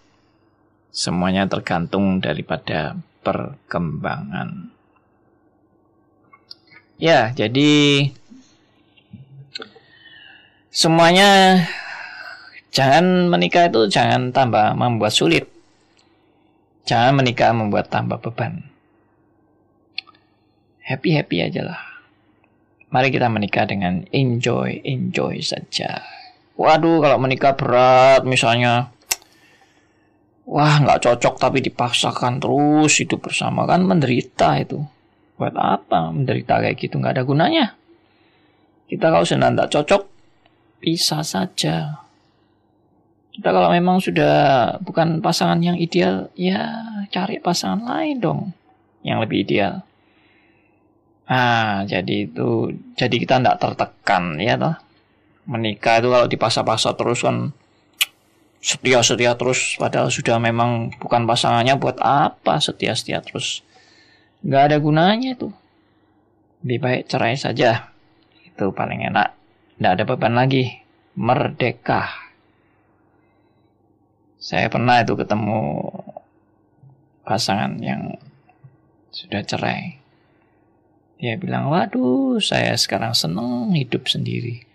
Semuanya 0.92 1.49
tergantung 1.49 2.21
daripada 2.21 3.00
perkembangan. 3.25 4.69
Ya, 7.00 7.33
jadi 7.33 8.12
semuanya 10.69 11.64
jangan 12.69 13.33
menikah 13.33 13.73
itu 13.73 13.88
jangan 13.88 14.37
tambah 14.37 14.76
membuat 14.76 15.16
sulit. 15.16 15.49
Jangan 16.85 17.25
menikah 17.25 17.57
membuat 17.57 17.88
tambah 17.88 18.21
beban. 18.21 18.69
Happy-happy 20.85 21.40
aja 21.40 21.73
lah. 21.73 21.81
Mari 22.92 23.09
kita 23.09 23.33
menikah 23.33 23.64
dengan 23.64 24.04
enjoy, 24.12 24.85
enjoy 24.85 25.40
saja. 25.40 26.04
Waduh, 26.56 27.00
kalau 27.00 27.16
menikah 27.16 27.56
berat 27.56 28.23
misalnya. 28.28 28.92
Wah 30.42 30.82
nggak 30.82 31.06
cocok 31.06 31.38
tapi 31.38 31.62
dipaksakan 31.64 32.42
terus 32.42 32.92
hidup 33.00 33.25
bersama. 33.25 33.64
Kan 33.64 33.88
menderita 33.88 34.59
itu. 34.61 34.82
Buat 35.38 35.56
apa 35.56 36.12
menderita 36.12 36.61
kayak 36.61 36.76
gitu? 36.76 37.00
Nggak 37.00 37.21
ada 37.21 37.25
gunanya. 37.25 37.66
Kita 38.90 39.09
kalau 39.09 39.25
sedang 39.25 39.56
tidak 39.56 39.73
cocok 39.73 40.02
bisa 40.82 41.25
saja. 41.25 42.04
Kita 43.32 43.49
kalau 43.49 43.73
memang 43.73 43.97
sudah 43.97 44.76
bukan 44.85 45.25
pasangan 45.25 45.56
yang 45.64 45.80
ideal 45.80 46.28
ya 46.37 46.85
cari 47.09 47.40
pasangan 47.40 47.80
lain 47.80 48.21
dong 48.21 48.40
yang 49.00 49.25
lebih 49.25 49.49
ideal. 49.49 49.80
Ah 51.25 51.88
jadi 51.88 52.28
itu 52.28 52.76
jadi 52.92 53.16
kita 53.16 53.40
tidak 53.40 53.56
tertekan 53.56 54.37
ya 54.37 54.61
toh 54.61 54.76
menikah 55.46 55.99
itu 55.99 56.08
kalau 56.11 56.26
dipaksa-paksa 56.30 56.94
terus 56.94 57.26
kan 57.26 57.50
setia-setia 58.62 59.34
terus 59.34 59.75
padahal 59.75 60.06
sudah 60.06 60.38
memang 60.38 60.94
bukan 61.02 61.26
pasangannya 61.26 61.75
buat 61.75 61.99
apa 61.99 62.62
setia-setia 62.62 63.18
terus? 63.18 63.66
Nggak 64.46 64.62
ada 64.70 64.76
gunanya 64.78 65.34
itu. 65.34 65.50
Lebih 66.62 66.78
baik 66.78 67.02
cerai 67.11 67.34
saja. 67.34 67.90
Itu 68.46 68.70
paling 68.70 69.02
enak. 69.11 69.34
Nggak 69.82 69.92
ada 69.99 70.04
beban 70.06 70.34
lagi. 70.38 70.78
Merdeka. 71.18 72.06
Saya 74.38 74.70
pernah 74.70 75.02
itu 75.02 75.14
ketemu 75.18 75.90
pasangan 77.26 77.78
yang 77.82 78.14
sudah 79.11 79.42
cerai. 79.42 79.99
Dia 81.22 81.38
bilang 81.38 81.70
waduh 81.70 82.42
saya 82.42 82.75
sekarang 82.75 83.14
seneng 83.14 83.70
hidup 83.78 84.11
sendiri 84.11 84.71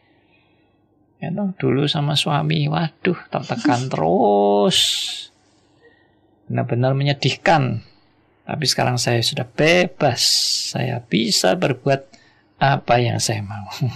Ya 1.17 1.33
dulu 1.33 1.89
sama 1.89 2.13
suami, 2.13 2.69
waduh 2.69 3.17
tertekan 3.33 3.87
terus. 3.91 4.79
Benar-benar 6.45 6.93
menyedihkan. 6.93 7.81
Tapi 8.47 8.65
sekarang 8.69 8.95
saya 9.01 9.19
sudah 9.19 9.43
bebas. 9.43 10.23
Saya 10.71 11.03
bisa 11.03 11.57
berbuat 11.57 12.07
apa 12.61 12.95
yang 13.01 13.19
saya 13.19 13.43
mau. 13.43 13.67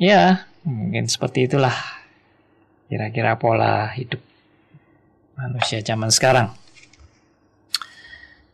ya, 0.00 0.48
mungkin 0.64 1.10
seperti 1.10 1.50
itulah. 1.50 1.74
Kira-kira 2.88 3.36
pola 3.36 3.92
hidup 3.92 4.20
manusia 5.36 5.82
zaman 5.82 6.08
sekarang. 6.08 6.54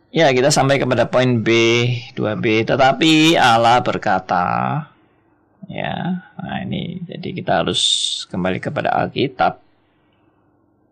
Ya, 0.09 0.33
kita 0.33 0.49
sampai 0.49 0.81
kepada 0.81 1.05
poin 1.13 1.45
B, 1.45 1.51
2B. 2.17 2.65
Tetapi 2.65 3.37
Allah 3.37 3.85
berkata, 3.85 4.47
ya 5.69 6.25
nah 6.41 6.65
ini 6.65 7.05
jadi 7.05 7.29
kita 7.37 7.53
harus 7.65 7.81
kembali 8.33 8.59
kepada 8.61 8.93
Alkitab. 8.93 9.61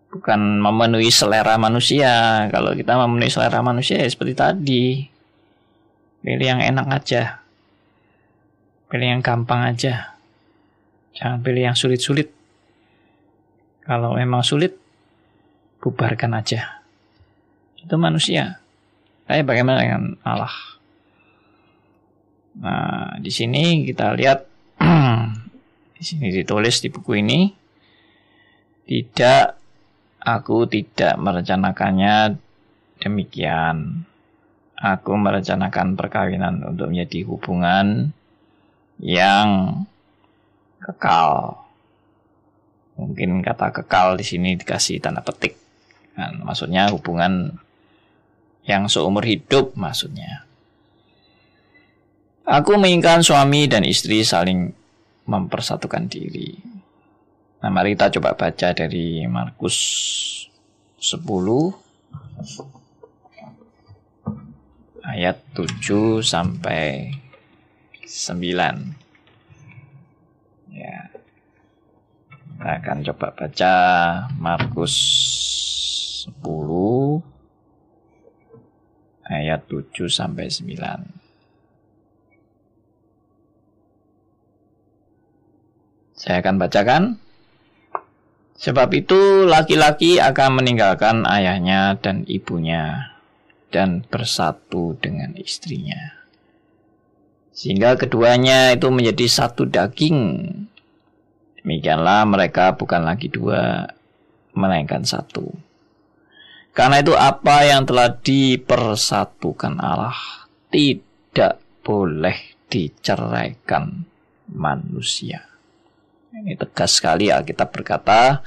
Bukan 0.06 0.40
memenuhi 0.64 1.12
selera 1.12 1.60
manusia. 1.60 2.46
Kalau 2.48 2.72
kita 2.72 2.96
memenuhi 2.96 3.28
selera 3.28 3.60
manusia 3.60 4.00
ya 4.00 4.08
seperti 4.08 4.34
tadi. 4.36 4.86
Pilih 6.24 6.46
yang 6.46 6.62
enak 6.64 6.86
aja. 6.88 7.44
Pilih 8.88 9.18
yang 9.18 9.22
gampang 9.22 9.76
aja. 9.76 10.16
Jangan 11.12 11.44
pilih 11.44 11.68
yang 11.68 11.76
sulit-sulit. 11.76 12.32
Kalau 13.84 14.16
memang 14.16 14.40
sulit 14.40 14.74
bubarkan 15.84 16.36
aja. 16.36 16.80
Itu 17.76 17.94
manusia. 18.00 18.58
Tapi 19.28 19.44
bagaimana 19.44 19.84
dengan 19.84 20.16
Allah? 20.24 20.54
Nah 22.56 23.20
di 23.20 23.28
sini 23.28 23.84
kita 23.84 24.16
lihat 24.16 24.55
di 25.96 26.02
sini 26.04 26.30
ditulis 26.30 26.78
di 26.80 26.88
buku 26.88 27.18
ini. 27.18 27.50
Tidak 28.86 29.44
aku 30.22 30.70
tidak 30.70 31.18
merencanakannya 31.18 32.38
demikian. 33.02 34.06
Aku 34.76 35.16
merencanakan 35.16 35.96
perkawinan 35.96 36.62
untuk 36.62 36.92
menjadi 36.92 37.24
hubungan 37.26 38.12
yang 39.00 39.82
kekal. 40.78 41.64
Mungkin 42.96 43.42
kata 43.42 43.72
kekal 43.82 44.16
di 44.20 44.24
sini 44.24 44.54
dikasih 44.54 45.00
tanda 45.02 45.24
petik. 45.24 45.56
Kan 46.14 46.46
maksudnya 46.46 46.92
hubungan 46.92 47.56
yang 48.64 48.86
seumur 48.86 49.22
hidup 49.26 49.74
maksudnya 49.74 50.45
Aku 52.46 52.78
menginginkan 52.78 53.26
suami 53.26 53.66
dan 53.66 53.82
istri 53.82 54.22
saling 54.22 54.70
mempersatukan 55.26 56.06
diri. 56.06 56.54
Nah, 57.58 57.74
mari 57.74 57.98
kita 57.98 58.14
coba 58.22 58.38
baca 58.38 58.70
dari 58.70 59.26
Markus 59.26 59.74
10 61.02 61.26
ayat 65.02 65.42
7 65.58 66.22
sampai 66.22 67.10
9. 68.06 68.94
Ya. 70.70 71.10
Kita 72.46 72.70
akan 72.78 72.98
coba 73.10 73.34
baca 73.34 73.74
Markus 74.38 74.94
10 76.30 77.26
ayat 79.26 79.66
7 79.66 80.06
sampai 80.06 80.46
9. 80.46 81.25
Saya 86.26 86.42
akan 86.42 86.58
bacakan. 86.58 87.02
Sebab 88.58 88.90
itu 88.98 89.46
laki-laki 89.46 90.18
akan 90.18 90.58
meninggalkan 90.58 91.22
ayahnya 91.22 91.94
dan 92.02 92.26
ibunya 92.26 93.14
dan 93.70 94.02
bersatu 94.10 94.98
dengan 94.98 95.38
istrinya. 95.38 96.18
Sehingga 97.54 97.94
keduanya 97.94 98.74
itu 98.74 98.90
menjadi 98.90 99.26
satu 99.30 99.70
daging. 99.70 100.18
Demikianlah 101.62 102.26
mereka 102.26 102.74
bukan 102.74 103.06
lagi 103.06 103.30
dua, 103.30 103.86
melainkan 104.50 105.06
satu. 105.06 105.46
Karena 106.74 107.06
itu 107.06 107.14
apa 107.14 107.70
yang 107.70 107.86
telah 107.86 108.12
dipersatukan 108.18 109.78
Allah 109.78 110.16
tidak 110.74 111.62
boleh 111.86 112.56
diceraikan 112.66 114.04
manusia. 114.52 115.55
Ini 116.36 116.52
tegas 116.52 117.00
sekali 117.00 117.32
Alkitab 117.32 117.72
berkata, 117.72 118.44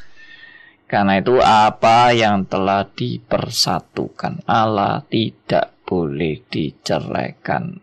karena 0.86 1.18
itu 1.18 1.42
apa 1.42 2.14
yang 2.14 2.46
telah 2.46 2.86
dipersatukan 2.86 4.46
Allah 4.46 5.02
tidak 5.10 5.74
boleh 5.90 6.38
diceraikan 6.46 7.82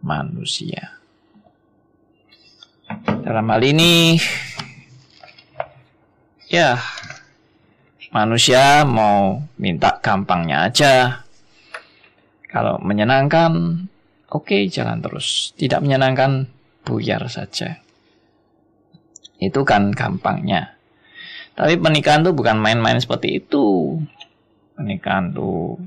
manusia. 0.00 1.04
Dalam 3.20 3.44
hal 3.44 3.60
ini, 3.60 4.16
ya 6.48 6.80
manusia 8.08 8.88
mau 8.88 9.44
minta 9.60 10.00
gampangnya 10.00 10.64
aja. 10.64 10.94
Kalau 12.48 12.80
menyenangkan, 12.80 13.84
oke 14.32 14.48
okay, 14.48 14.72
jalan 14.72 15.04
terus. 15.04 15.52
Tidak 15.60 15.84
menyenangkan, 15.84 16.48
buyar 16.88 17.28
saja. 17.28 17.84
Itu 19.40 19.64
kan 19.64 19.90
gampangnya. 19.90 20.76
Tapi 21.56 21.80
pernikahan 21.80 22.22
tuh 22.22 22.36
bukan 22.36 22.60
main-main 22.60 23.00
seperti 23.00 23.40
itu. 23.40 23.96
Pernikahan 24.76 25.32
tuh 25.32 25.80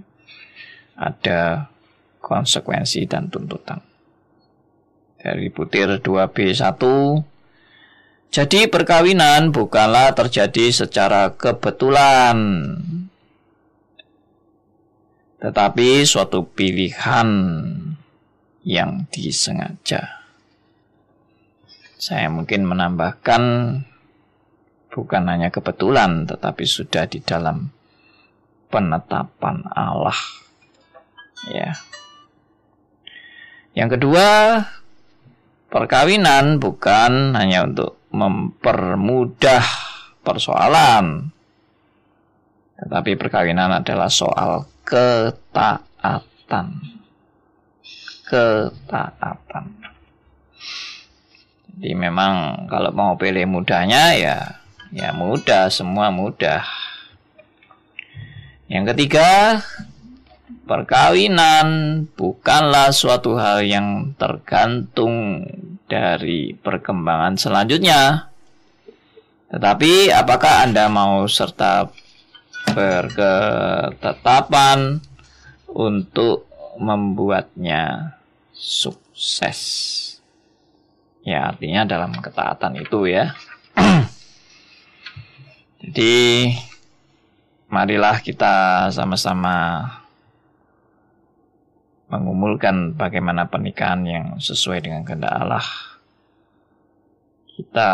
ada 0.97 1.69
konsekuensi 2.17 3.05
dan 3.05 3.29
tuntutan. 3.29 3.79
Dari 5.21 5.47
butir 5.53 6.03
2B1 6.03 6.81
jadi 8.33 8.65
perkawinan 8.65 9.53
bukanlah 9.53 10.09
terjadi 10.17 10.73
secara 10.73 11.37
kebetulan, 11.37 12.33
tetapi 15.37 16.01
suatu 16.01 16.41
pilihan 16.41 17.29
yang 18.65 19.05
disengaja. 19.13 20.22
Saya 22.03 22.27
mungkin 22.27 22.67
menambahkan 22.67 23.43
bukan 24.91 25.23
hanya 25.23 25.55
kebetulan, 25.55 26.27
tetapi 26.27 26.67
sudah 26.67 27.07
di 27.07 27.23
dalam 27.23 27.71
penetapan 28.67 29.63
Allah. 29.71 30.19
Ya. 31.47 31.79
Yang 33.71 33.95
kedua, 33.95 34.27
perkawinan 35.71 36.59
bukan 36.59 37.39
hanya 37.39 37.71
untuk 37.71 37.95
mempermudah 38.11 39.63
persoalan. 40.27 41.31
Tetapi 42.83 43.15
perkawinan 43.15 43.79
adalah 43.79 44.11
soal 44.11 44.67
ketaatan. 44.83 46.67
Ketaatan. 48.27 49.92
Jadi 51.73 51.97
memang 51.97 52.69
kalau 52.69 52.93
mau 52.93 53.17
pilih 53.17 53.49
mudahnya 53.49 54.13
ya 54.13 54.61
ya 54.93 55.09
mudah, 55.09 55.73
semua 55.73 56.13
mudah. 56.13 56.61
Yang 58.69 58.93
ketiga, 58.93 59.57
perkawinan 60.69 61.65
bukanlah 62.13 62.93
suatu 62.93 63.33
hal 63.41 63.65
yang 63.65 64.13
tergantung 64.15 65.43
dari 65.89 66.53
perkembangan 66.53 67.41
selanjutnya. 67.41 68.29
Tetapi 69.49 70.13
apakah 70.13 70.61
Anda 70.65 70.89
mau 70.89 71.29
serta 71.29 71.85
berketetapan 72.73 74.97
untuk 75.69 76.49
membuatnya 76.81 78.17
sukses? 78.53 80.12
Ya, 81.23 81.55
artinya 81.55 81.87
dalam 81.87 82.11
ketaatan 82.19 82.83
itu 82.83 83.07
ya. 83.07 83.31
Jadi 85.83 86.51
marilah 87.71 88.19
kita 88.19 88.87
sama-sama 88.91 89.87
mengumulkan 92.11 92.91
bagaimana 92.93 93.47
pernikahan 93.47 94.03
yang 94.03 94.25
sesuai 94.37 94.83
dengan 94.83 95.01
kehendak 95.07 95.31
Allah. 95.31 95.67
Kita 97.55 97.91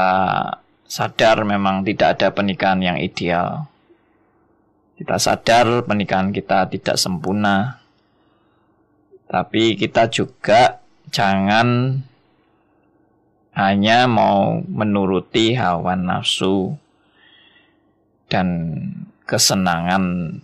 sadar 0.90 1.46
memang 1.46 1.86
tidak 1.86 2.18
ada 2.18 2.28
pernikahan 2.34 2.82
yang 2.82 2.98
ideal. 2.98 3.70
Kita 4.98 5.22
sadar 5.22 5.86
pernikahan 5.86 6.34
kita 6.34 6.66
tidak 6.66 6.98
sempurna. 6.98 7.78
Tapi 9.30 9.78
kita 9.78 10.10
juga 10.10 10.82
jangan 11.14 12.02
hanya 13.60 14.08
mau 14.08 14.64
menuruti 14.64 15.52
hawa 15.52 16.00
nafsu 16.00 16.80
dan 18.32 18.48
kesenangan 19.28 20.40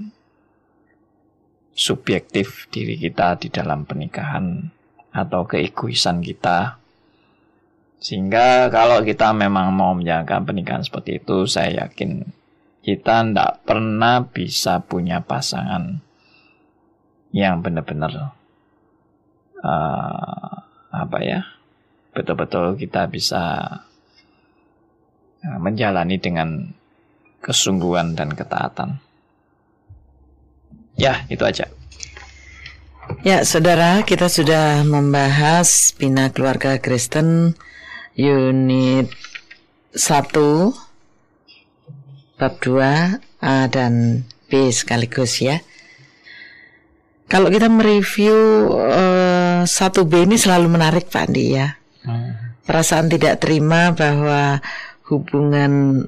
subjektif 1.72 2.68
diri 2.68 3.00
kita 3.00 3.40
di 3.40 3.48
dalam 3.48 3.88
pernikahan 3.88 4.68
atau 5.16 5.48
keegoisan 5.48 6.20
kita. 6.20 6.76
Sehingga 8.04 8.68
kalau 8.68 9.00
kita 9.00 9.32
memang 9.32 9.72
mau 9.72 9.96
menjalankan 9.96 10.44
pernikahan 10.44 10.84
seperti 10.84 11.24
itu, 11.24 11.48
saya 11.48 11.88
yakin 11.88 12.20
kita 12.84 13.24
tidak 13.24 13.64
pernah 13.64 14.28
bisa 14.28 14.84
punya 14.84 15.24
pasangan 15.24 16.04
yang 17.32 17.64
benar-benar 17.64 18.36
uh, 19.64 20.54
apa 20.92 21.18
ya, 21.24 21.55
betul-betul 22.16 22.80
kita 22.80 23.12
bisa 23.12 23.44
uh, 25.44 25.60
menjalani 25.60 26.16
dengan 26.16 26.72
kesungguhan 27.44 28.16
dan 28.16 28.32
ketaatan. 28.32 29.04
Ya, 30.96 31.28
itu 31.28 31.44
aja. 31.44 31.68
Ya, 33.22 33.44
saudara, 33.46 34.02
kita 34.02 34.32
sudah 34.32 34.82
membahas 34.88 35.94
Bina 35.94 36.32
Keluarga 36.32 36.80
Kristen 36.82 37.54
unit 38.16 39.12
1 39.94 40.74
bab 42.40 42.54
2 42.64 43.20
A 43.44 43.70
dan 43.70 44.26
B 44.50 44.72
sekaligus 44.72 45.44
ya. 45.44 45.62
Kalau 47.26 47.50
kita 47.50 47.70
mereview 47.70 48.70
uh, 48.74 49.66
1B 49.66 50.30
ini 50.30 50.38
selalu 50.38 50.70
menarik 50.70 51.10
Pak 51.10 51.30
Andi 51.30 51.58
ya. 51.58 51.74
Hmm. 52.06 52.38
Perasaan 52.66 53.10
tidak 53.10 53.42
terima 53.42 53.94
bahwa 53.94 54.62
hubungan 55.10 56.06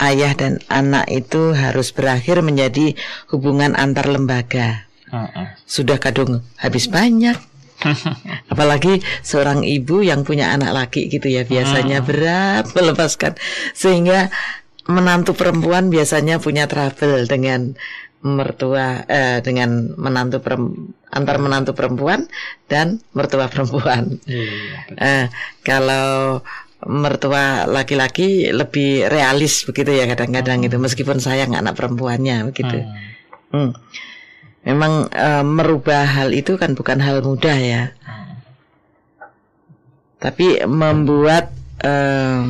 ayah 0.00 0.32
dan 0.34 0.58
anak 0.66 1.06
itu 1.12 1.52
harus 1.52 1.92
berakhir 1.92 2.40
menjadi 2.40 2.96
hubungan 3.30 3.76
antar 3.76 4.08
lembaga. 4.08 4.88
Uh 5.10 5.28
-uh. 5.28 5.46
Sudah 5.68 6.00
kadung 6.00 6.42
habis 6.58 6.88
banyak. 6.88 7.36
Apalagi 8.52 9.00
seorang 9.24 9.64
ibu 9.64 10.04
yang 10.04 10.24
punya 10.24 10.52
anak 10.52 10.76
laki 10.76 11.08
gitu 11.08 11.32
ya 11.32 11.48
biasanya 11.48 12.04
uh. 12.04 12.04
berat 12.04 12.64
melepaskan 12.76 13.40
sehingga 13.72 14.28
menantu 14.90 15.36
perempuan 15.36 15.88
biasanya 15.88 16.42
punya 16.42 16.66
trouble 16.66 17.24
dengan 17.30 17.78
mertua 18.20 19.08
eh, 19.08 19.40
dengan 19.40 19.96
menantu 19.96 20.44
perem, 20.44 20.92
antar 21.08 21.40
menantu 21.40 21.72
perempuan 21.72 22.28
dan 22.68 23.00
mertua 23.16 23.48
perempuan. 23.48 24.20
Iya, 24.28 24.52
eh, 25.00 25.24
kalau 25.64 26.40
mertua 26.86 27.68
laki-laki 27.68 28.48
lebih 28.48 29.04
realis 29.12 29.68
begitu 29.68 29.92
ya 29.92 30.08
kadang-kadang 30.08 30.64
hmm. 30.64 30.68
itu 30.72 30.76
meskipun 30.80 31.20
sayang 31.20 31.52
anak 31.52 31.76
perempuannya 31.76 32.48
begitu. 32.48 32.80
Hmm. 32.80 33.08
Hmm. 33.52 33.70
Memang 34.64 35.08
uh, 35.12 35.44
merubah 35.44 36.04
hal 36.04 36.32
itu 36.32 36.56
kan 36.56 36.72
bukan 36.72 37.00
hal 37.00 37.20
mudah 37.20 37.56
ya. 37.56 37.82
Hmm. 38.00 38.40
Tapi 40.20 40.64
membuat 40.64 41.52
uh, 41.84 42.48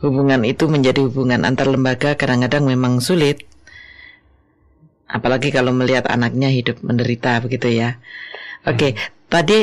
hubungan 0.00 0.46
itu 0.48 0.64
menjadi 0.70 1.04
hubungan 1.04 1.44
antar 1.44 1.68
lembaga 1.68 2.16
kadang-kadang 2.16 2.64
memang 2.64 3.04
sulit. 3.04 3.47
Apalagi 5.08 5.48
kalau 5.48 5.72
melihat 5.72 6.04
anaknya 6.06 6.52
hidup 6.52 6.84
menderita 6.84 7.40
begitu 7.40 7.72
ya. 7.72 7.96
Oke, 8.68 8.76
okay, 8.76 8.90
hmm. 8.92 9.02
tadi 9.32 9.58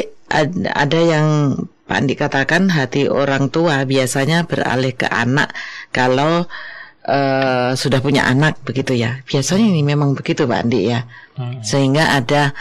ada 0.73 0.99
yang 0.99 1.27
Pak 1.85 1.97
Andi 2.01 2.17
katakan 2.17 2.73
hati 2.73 3.05
orang 3.05 3.53
tua 3.53 3.85
biasanya 3.85 4.49
beralih 4.49 4.97
ke 4.97 5.05
anak 5.05 5.53
kalau 5.93 6.49
uh, 7.05 7.71
sudah 7.77 8.01
punya 8.01 8.25
anak 8.25 8.57
begitu 8.65 8.97
ya. 8.97 9.21
Biasanya 9.29 9.69
ini 9.69 9.85
memang 9.85 10.17
begitu 10.17 10.49
Pak 10.49 10.65
Andi 10.65 10.89
ya. 10.89 11.05
Hmm. 11.37 11.61
Sehingga 11.61 12.17
ada 12.17 12.57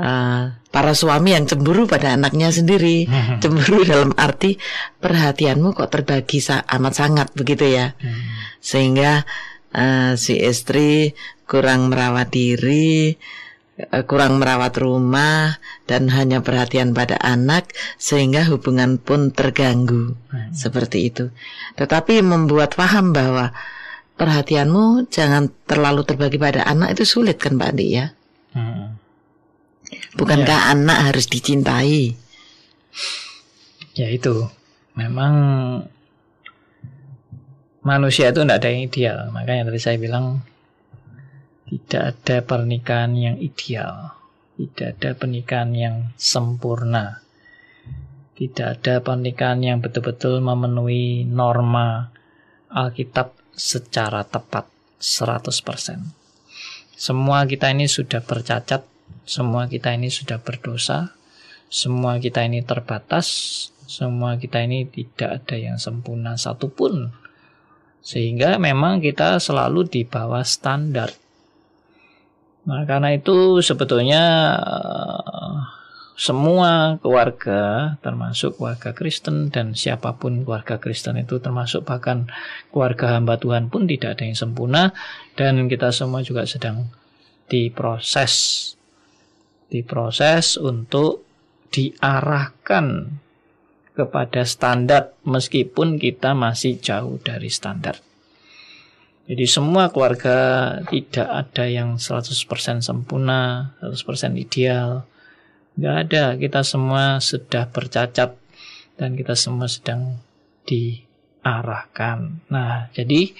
uh, 0.00 0.56
para 0.72 0.92
suami 0.96 1.36
yang 1.36 1.44
cemburu 1.44 1.84
pada 1.84 2.16
anaknya 2.16 2.48
sendiri. 2.48 3.04
Hmm. 3.04 3.36
Cemburu 3.36 3.84
dalam 3.84 4.16
arti 4.16 4.56
perhatianmu 5.04 5.76
kok 5.76 5.92
terbagi 5.92 6.40
amat 6.48 6.92
sangat 6.96 7.28
begitu 7.36 7.68
ya. 7.68 7.92
Hmm. 8.00 8.24
Sehingga 8.64 9.28
uh, 9.76 10.16
si 10.16 10.40
istri 10.40 11.12
kurang 11.44 11.92
merawat 11.92 12.32
diri 12.32 13.14
Eh, 13.76 14.08
kurang 14.08 14.40
merawat 14.40 14.72
rumah 14.80 15.60
dan 15.84 16.08
hanya 16.08 16.40
perhatian 16.40 16.96
pada 16.96 17.20
anak 17.20 17.76
sehingga 18.00 18.40
hubungan 18.48 18.96
pun 18.96 19.36
terganggu 19.36 20.16
hmm. 20.32 20.56
seperti 20.56 21.12
itu. 21.12 21.28
Tetapi 21.76 22.24
membuat 22.24 22.72
paham 22.72 23.12
bahwa 23.12 23.52
perhatianmu 24.16 25.12
jangan 25.12 25.52
terlalu 25.68 26.08
terbagi 26.08 26.40
pada 26.40 26.64
anak 26.64 26.96
itu 26.96 27.04
sulit 27.04 27.36
kan 27.36 27.60
Pak 27.60 27.76
Andi 27.76 27.86
ya? 27.92 28.16
Hmm. 28.56 28.96
Bukankah 30.16 30.60
ya. 30.64 30.72
anak 30.72 31.12
harus 31.12 31.28
dicintai? 31.28 32.16
Ya 33.92 34.08
itu, 34.08 34.48
memang 34.96 35.34
manusia 37.86 38.34
itu 38.34 38.42
tidak 38.42 38.58
ada 38.58 38.68
yang 38.74 38.82
ideal. 38.90 39.18
Makanya 39.30 39.70
tadi 39.70 39.78
saya 39.78 39.96
bilang 40.02 40.42
tidak 41.70 42.02
ada 42.18 42.36
pernikahan 42.42 43.14
yang 43.14 43.36
ideal. 43.38 44.18
Tidak 44.58 44.98
ada 44.98 45.10
pernikahan 45.14 45.70
yang 45.70 45.96
sempurna. 46.18 47.22
Tidak 48.34 48.66
ada 48.66 48.98
pernikahan 49.00 49.62
yang 49.62 49.78
betul-betul 49.78 50.42
memenuhi 50.42 51.22
norma 51.24 52.10
Alkitab 52.68 53.32
secara 53.54 54.26
tepat 54.26 54.68
100%. 55.00 55.46
Semua 56.96 57.44
kita 57.44 57.72
ini 57.72 57.88
sudah 57.88 58.24
bercacat, 58.24 58.84
semua 59.28 59.68
kita 59.68 59.92
ini 59.92 60.08
sudah 60.08 60.40
berdosa, 60.40 61.12
semua 61.68 62.16
kita 62.20 62.44
ini 62.44 62.64
terbatas, 62.64 63.28
semua 63.84 64.40
kita 64.40 64.64
ini 64.64 64.88
tidak 64.88 65.44
ada 65.44 65.56
yang 65.56 65.76
sempurna 65.76 66.40
satupun. 66.40 67.25
Sehingga 68.06 68.62
memang 68.62 69.02
kita 69.02 69.42
selalu 69.42 69.90
di 69.90 70.06
bawah 70.06 70.46
standar. 70.46 71.10
Nah, 72.70 72.86
karena 72.86 73.18
itu 73.18 73.58
sebetulnya 73.58 74.22
semua 76.16 76.96
keluarga 77.04 77.94
termasuk 78.00 78.56
keluarga 78.56 78.96
Kristen 78.96 79.52
dan 79.52 79.76
siapa 79.76 80.16
pun 80.16 80.48
keluarga 80.48 80.80
Kristen 80.80 81.20
itu 81.20 81.42
termasuk 81.42 81.84
bahkan 81.84 82.30
keluarga 82.72 83.18
hamba 83.18 83.36
Tuhan 83.36 83.68
pun 83.68 83.84
tidak 83.84 84.16
ada 84.16 84.24
yang 84.24 84.38
sempurna 84.38 84.96
dan 85.36 85.68
kita 85.68 85.92
semua 85.92 86.24
juga 86.24 86.48
sedang 86.48 86.88
diproses 87.52 88.72
diproses 89.68 90.56
untuk 90.56 91.20
diarahkan 91.68 93.12
kepada 93.96 94.44
standar 94.44 95.16
meskipun 95.24 95.96
kita 95.96 96.36
masih 96.36 96.76
jauh 96.76 97.16
dari 97.24 97.48
standar. 97.48 97.96
Jadi 99.26 99.42
semua 99.48 99.90
keluarga 99.90 100.36
tidak 100.86 101.26
ada 101.26 101.64
yang 101.66 101.98
100% 101.98 102.84
sempurna, 102.84 103.74
100% 103.82 104.38
ideal 104.38 105.08
Nggak 105.76 105.96
ada, 106.08 106.24
kita 106.40 106.60
semua 106.64 107.20
sudah 107.20 107.68
bercacat 107.68 108.32
dan 108.96 109.12
kita 109.12 109.36
semua 109.36 109.68
sedang 109.68 110.24
diarahkan. 110.64 112.48
Nah, 112.48 112.88
jadi 112.96 113.36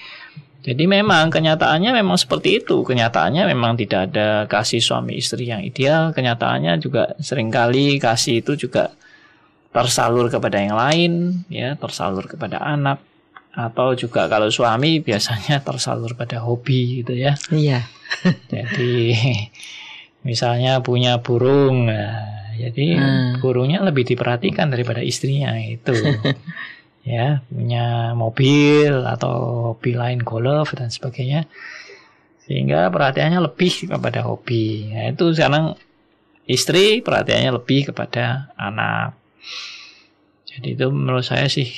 jadi 0.61 0.83
memang 0.85 1.33
kenyataannya 1.33 1.97
memang 1.97 2.13
seperti 2.13 2.61
itu. 2.61 2.85
Kenyataannya 2.85 3.49
memang 3.49 3.73
tidak 3.73 4.13
ada 4.13 4.45
kasih 4.45 4.77
suami 4.77 5.17
istri 5.17 5.49
yang 5.49 5.65
ideal. 5.65 6.13
Kenyataannya 6.13 6.77
juga 6.77 7.17
sering 7.17 7.49
kali 7.49 7.97
kasih 7.97 8.45
itu 8.45 8.53
juga 8.69 8.93
tersalur 9.71 10.31
kepada 10.31 10.57
yang 10.59 10.75
lain, 10.75 11.43
ya, 11.51 11.75
tersalur 11.77 12.25
kepada 12.25 12.59
anak 12.63 13.03
atau 13.57 13.97
juga 13.97 14.29
kalau 14.29 14.53
suami 14.53 15.01
biasanya 15.01 15.61
tersalur 15.67 16.13
pada 16.13 16.43
hobi 16.43 17.01
gitu 17.03 17.17
ya. 17.17 17.33
Iya. 17.49 17.85
Jadi 18.53 19.13
misalnya 20.27 20.83
punya 20.83 21.23
burung 21.23 21.87
nah, 21.87 22.51
jadi 22.57 22.99
hmm. 22.99 23.39
burungnya 23.39 23.79
lebih 23.85 24.03
diperhatikan 24.03 24.67
daripada 24.67 24.99
istrinya 24.99 25.55
itu 25.55 25.93
ya 27.07 27.39
punya 27.47 28.11
mobil 28.11 29.07
atau 29.07 29.71
hobi 29.71 29.95
lain 29.95 30.19
golf 30.19 30.73
dan 30.75 30.89
sebagainya 30.89 31.47
sehingga 32.43 32.91
perhatiannya 32.91 33.39
lebih 33.39 33.87
kepada 33.87 34.25
hobi 34.25 34.91
nah, 34.91 35.07
itu 35.07 35.31
sekarang 35.31 35.79
istri 36.49 36.99
perhatiannya 36.99 37.55
lebih 37.55 37.93
kepada 37.93 38.51
anak 38.59 39.15
jadi 40.45 40.73
itu 40.73 40.87
menurut 40.89 41.25
saya 41.25 41.45
sih 41.51 41.69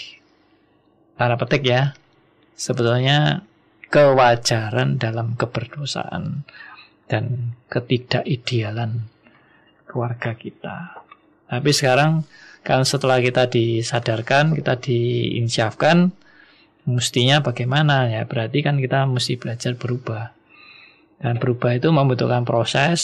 tanda 1.19 1.36
petik 1.36 1.67
ya 1.67 1.98
sebetulnya 2.56 3.43
kewajaran 3.89 5.02
dalam 5.02 5.34
keberdosaan 5.34 6.45
dan 7.10 7.58
ketidakidealan 7.67 9.10
keluarga 9.89 10.38
kita. 10.38 11.02
Tapi 11.50 11.69
sekarang 11.74 12.22
kan 12.62 12.86
setelah 12.86 13.17
kita 13.17 13.50
disadarkan, 13.50 14.54
kita 14.54 14.78
diinsyafkan, 14.78 16.13
mestinya 16.86 17.41
bagaimana 17.41 18.13
ya? 18.13 18.30
Berarti 18.30 18.62
kan 18.62 18.78
kita 18.78 19.10
mesti 19.10 19.41
belajar 19.41 19.74
berubah. 19.74 20.38
Dan 21.19 21.36
berubah 21.41 21.76
itu 21.76 21.89
membutuhkan 21.89 22.45
proses 22.48 23.02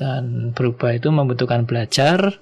dan 0.00 0.50
berubah 0.56 0.96
itu 0.96 1.12
membutuhkan 1.12 1.68
belajar 1.68 2.40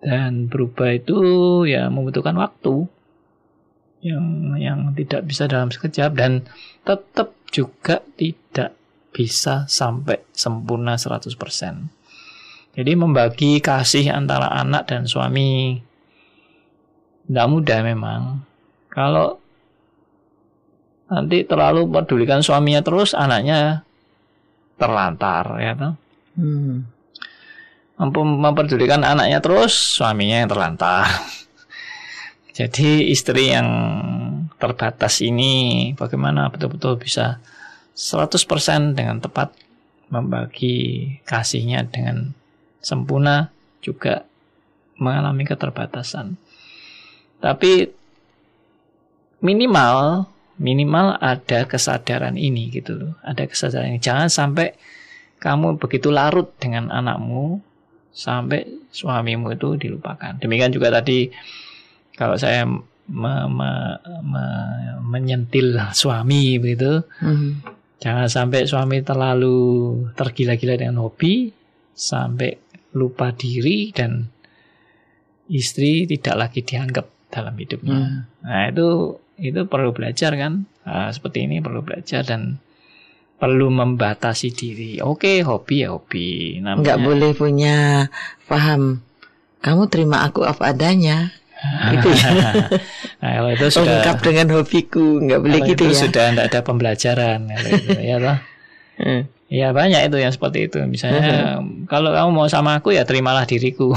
dan 0.00 0.46
berubah 0.46 0.92
itu 0.92 1.18
ya 1.64 1.88
membutuhkan 1.88 2.36
waktu 2.36 2.86
yang 4.04 4.54
yang 4.60 4.92
tidak 4.94 5.26
bisa 5.26 5.48
dalam 5.48 5.72
sekejap 5.72 6.14
dan 6.14 6.46
tetap 6.84 7.32
juga 7.50 8.04
tidak 8.14 8.76
bisa 9.10 9.64
sampai 9.66 10.20
sempurna 10.36 11.00
100%. 11.00 11.32
Jadi 12.76 12.92
membagi 12.92 13.64
kasih 13.64 14.12
antara 14.12 14.52
anak 14.52 14.92
dan 14.92 15.08
suami 15.08 15.80
tidak 17.24 17.48
mudah 17.48 17.80
memang. 17.80 18.44
Kalau 18.92 19.40
nanti 21.08 21.48
terlalu 21.48 21.88
pedulikan 21.88 22.44
suaminya 22.44 22.84
terus, 22.84 23.16
anaknya 23.16 23.80
terlantar 24.76 25.56
ya 25.56 25.72
toh. 25.72 25.94
Hmm. 26.36 26.84
Memperdulikan 27.96 29.00
anaknya 29.00 29.40
terus, 29.40 29.72
suaminya 29.72 30.44
yang 30.44 30.50
terlantar. 30.52 31.08
Jadi 32.56 33.12
istri 33.12 33.52
yang 33.52 33.68
terbatas 34.56 35.20
ini 35.20 35.92
bagaimana 35.96 36.48
betul-betul 36.48 36.96
bisa 37.00 37.40
100% 37.96 38.96
dengan 38.96 39.20
tepat 39.20 39.52
membagi 40.08 41.08
kasihnya 41.24 41.88
dengan 41.88 42.32
sempurna 42.80 43.48
juga 43.80 44.24
mengalami 44.96 45.44
keterbatasan. 45.44 46.36
Tapi 47.40 47.88
minimal 49.44 50.28
minimal 50.56 51.20
ada 51.20 51.68
kesadaran 51.68 52.36
ini 52.40 52.72
gitu 52.72 52.96
loh. 52.96 53.12
Ada 53.20 53.44
kesadaran 53.44 53.96
ini. 53.96 54.00
Jangan 54.00 54.28
sampai 54.32 54.72
kamu 55.40 55.76
begitu 55.76 56.08
larut 56.08 56.48
dengan 56.56 56.88
anakmu 56.88 57.60
sampai 58.16 58.88
suamimu 58.88 59.52
itu 59.52 59.76
dilupakan. 59.76 60.40
Demikian 60.40 60.72
juga 60.72 60.88
tadi 60.88 61.28
kalau 62.16 62.40
saya 62.40 62.64
me, 62.64 63.34
me, 63.52 63.70
me, 64.24 64.44
menyentil 65.04 65.76
suami 65.92 66.56
begitu. 66.56 67.04
Mm 67.20 67.34
-hmm. 67.36 67.50
Jangan 68.00 68.28
sampai 68.28 68.64
suami 68.64 69.04
terlalu 69.04 69.56
tergila-gila 70.16 70.80
dengan 70.80 71.04
hobi 71.04 71.52
sampai 71.96 72.56
lupa 72.96 73.32
diri 73.32 73.92
dan 73.92 74.28
istri 75.48 76.04
tidak 76.04 76.36
lagi 76.36 76.60
dianggap 76.60 77.08
dalam 77.32 77.56
hidupnya. 77.56 77.96
Hmm. 77.96 78.20
Nah 78.44 78.62
itu 78.68 78.88
itu 79.36 79.60
perlu 79.68 79.92
belajar 79.92 80.32
kan? 80.36 80.64
Nah, 80.86 81.10
seperti 81.12 81.44
ini 81.44 81.60
perlu 81.60 81.84
belajar 81.84 82.24
dan 82.24 82.60
perlu 83.36 83.68
membatasi 83.68 84.48
diri. 84.52 84.92
Oke, 85.04 85.44
hobi 85.44 85.84
ya 85.84 85.92
hobi. 85.92 86.58
Namanya. 86.60 86.82
Nggak 86.82 86.98
boleh 87.04 87.30
punya 87.36 87.76
paham. 88.48 89.04
Kamu 89.60 89.88
terima 89.92 90.24
aku 90.24 90.44
apa 90.44 90.72
adanya. 90.72 91.32
gitu 91.96 92.12
ya. 92.12 92.52
nah, 93.24 93.30
kalau 93.40 93.50
itu 93.56 93.66
sudah 93.72 94.04
lengkap 94.04 94.16
dengan 94.20 94.46
hobiku, 94.60 95.24
nggak 95.24 95.40
boleh 95.40 95.60
gitu 95.64 95.84
itu 95.88 95.94
ya. 95.96 96.00
Sudah 96.04 96.24
tidak 96.28 96.46
ada 96.52 96.60
pembelajaran, 96.60 97.38
gitu, 97.48 97.96
ya 98.12 98.16
toh. 98.20 98.38
Hmm. 98.96 99.22
Ya 99.46 99.70
banyak 99.70 100.10
itu 100.10 100.16
yang 100.18 100.34
seperti 100.34 100.66
itu. 100.66 100.82
Misalnya 100.84 101.56
hmm. 101.62 101.86
kalau 101.86 102.12
kamu 102.12 102.30
mau 102.34 102.48
sama 102.50 102.76
aku 102.76 102.92
ya 102.92 103.08
terimalah 103.08 103.48
diriku. 103.48 103.96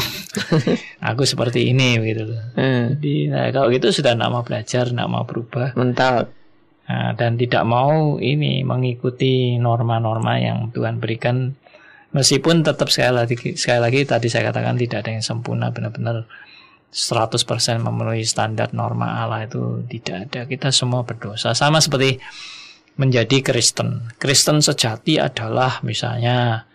aku 1.10 1.28
seperti 1.28 1.74
ini 1.74 2.00
gitu 2.00 2.32
loh. 2.32 2.44
Hmm. 2.56 2.96
Jadi 2.96 3.28
nah, 3.28 3.50
kalau 3.52 3.68
gitu 3.74 3.92
sudah 3.92 4.16
mau 4.16 4.46
belajar, 4.46 4.88
mau 4.96 5.26
berubah. 5.28 5.76
Mental. 5.76 6.39
Nah, 6.90 7.14
dan 7.14 7.38
tidak 7.38 7.64
mau 7.70 8.18
ini 8.18 8.66
mengikuti 8.66 9.62
norma-norma 9.62 10.42
yang 10.42 10.74
Tuhan 10.74 10.98
berikan 10.98 11.54
meskipun 12.10 12.66
tetap 12.66 12.90
sekali 12.90 13.14
lagi 13.14 13.36
sekali 13.54 13.78
lagi 13.78 14.00
tadi 14.10 14.26
saya 14.26 14.50
katakan 14.50 14.74
tidak 14.74 15.06
ada 15.06 15.14
yang 15.14 15.22
sempurna 15.22 15.70
benar-benar 15.70 16.26
100% 16.90 17.46
memenuhi 17.86 18.26
standar 18.26 18.74
norma 18.74 19.22
Allah 19.22 19.46
itu 19.46 19.86
tidak 19.86 20.16
ada. 20.26 20.42
Kita 20.50 20.74
semua 20.74 21.06
berdosa. 21.06 21.54
Sama 21.54 21.78
seperti 21.78 22.18
menjadi 22.98 23.46
Kristen. 23.46 24.10
Kristen 24.18 24.58
sejati 24.66 25.22
adalah 25.22 25.86
misalnya 25.86 26.66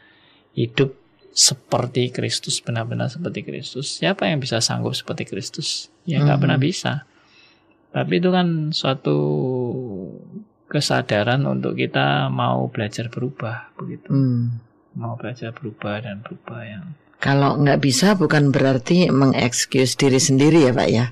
hidup 0.54 0.94
seperti 1.34 2.14
Kristus, 2.14 2.62
benar-benar 2.62 3.10
seperti 3.10 3.42
Kristus. 3.42 3.98
Siapa 3.98 4.30
yang 4.30 4.38
bisa 4.38 4.62
sanggup 4.62 4.94
seperti 4.94 5.26
Kristus? 5.26 5.90
Ya 6.06 6.22
nggak 6.22 6.38
-hmm. 6.38 6.42
pernah 6.46 6.58
bisa. 6.62 6.92
Tapi 7.94 8.18
itu 8.18 8.34
kan 8.34 8.74
suatu 8.74 9.18
kesadaran 10.66 11.46
untuk 11.46 11.78
kita 11.78 12.26
mau 12.34 12.66
belajar 12.66 13.06
berubah 13.06 13.70
begitu. 13.78 14.10
Mm. 14.10 14.58
Mau 14.98 15.14
belajar 15.14 15.54
berubah 15.54 16.02
dan 16.02 16.26
berubah 16.26 16.60
yang 16.66 16.84
kalau 17.24 17.56
nggak 17.56 17.80
bisa 17.80 18.20
bukan 18.20 18.52
berarti 18.52 19.08
mengexcuse 19.08 19.96
diri 19.96 20.20
sendiri 20.20 20.68
ya 20.68 20.76
Pak 20.76 20.88
ya. 20.92 21.06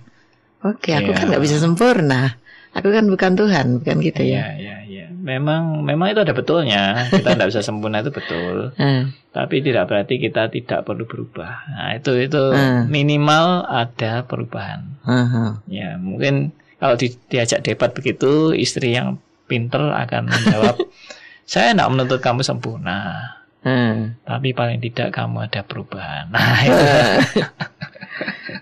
Oke, 0.60 0.92
aku 0.92 1.10
yeah. 1.10 1.16
kan 1.16 1.24
nggak 1.32 1.44
bisa 1.48 1.56
sempurna. 1.56 2.36
Aku 2.76 2.92
kan 2.92 3.08
bukan 3.08 3.32
Tuhan, 3.32 3.80
bukan 3.80 3.96
gitu 4.04 4.20
ya. 4.20 4.52
Iya, 4.52 4.60
iya, 4.60 4.76
iya. 4.88 5.06
memang 5.12 5.80
memang 5.84 6.12
itu 6.12 6.20
ada 6.20 6.36
betulnya. 6.36 7.08
Kita 7.08 7.32
tidak 7.36 7.48
bisa 7.48 7.64
sempurna 7.64 8.04
itu 8.04 8.12
betul. 8.12 8.56
Hmm. 8.80 9.16
Tapi 9.32 9.64
tidak 9.64 9.88
berarti 9.88 10.20
kita 10.20 10.52
tidak 10.52 10.84
perlu 10.84 11.08
berubah. 11.08 11.64
Nah, 11.72 11.96
itu 11.96 12.12
itu 12.20 12.42
Hmm. 12.52 12.92
minimal 12.92 13.64
ada 13.64 14.28
perubahan. 14.28 15.00
Aha. 15.08 15.64
Ya, 15.64 15.96
mungkin 15.96 16.52
kalau 16.82 16.98
di, 16.98 17.14
diajak 17.30 17.62
debat 17.62 17.94
begitu, 17.94 18.50
istri 18.50 18.98
yang 18.98 19.22
pinter 19.46 19.94
akan 19.94 20.26
menjawab, 20.26 20.82
saya 21.46 21.70
tidak 21.70 21.90
menuntut 21.94 22.18
kamu 22.18 22.42
sempurna, 22.42 23.30
Hmm. 23.62 24.18
tapi 24.26 24.50
paling 24.50 24.82
tidak 24.82 25.14
kamu 25.14 25.46
ada 25.46 25.62
perubahan. 25.62 26.26
Nah, 26.34 26.58
itu. 26.66 26.82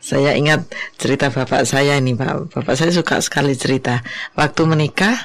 Saya 0.01 0.37
ingat 0.37 0.69
cerita 1.01 1.33
bapak 1.33 1.65
saya 1.65 1.97
ini 1.97 2.13
Pak. 2.13 2.53
Bapak 2.53 2.77
saya 2.77 2.93
suka 2.93 3.17
sekali 3.25 3.57
cerita. 3.57 4.05
Waktu 4.37 4.69
menikah, 4.69 5.17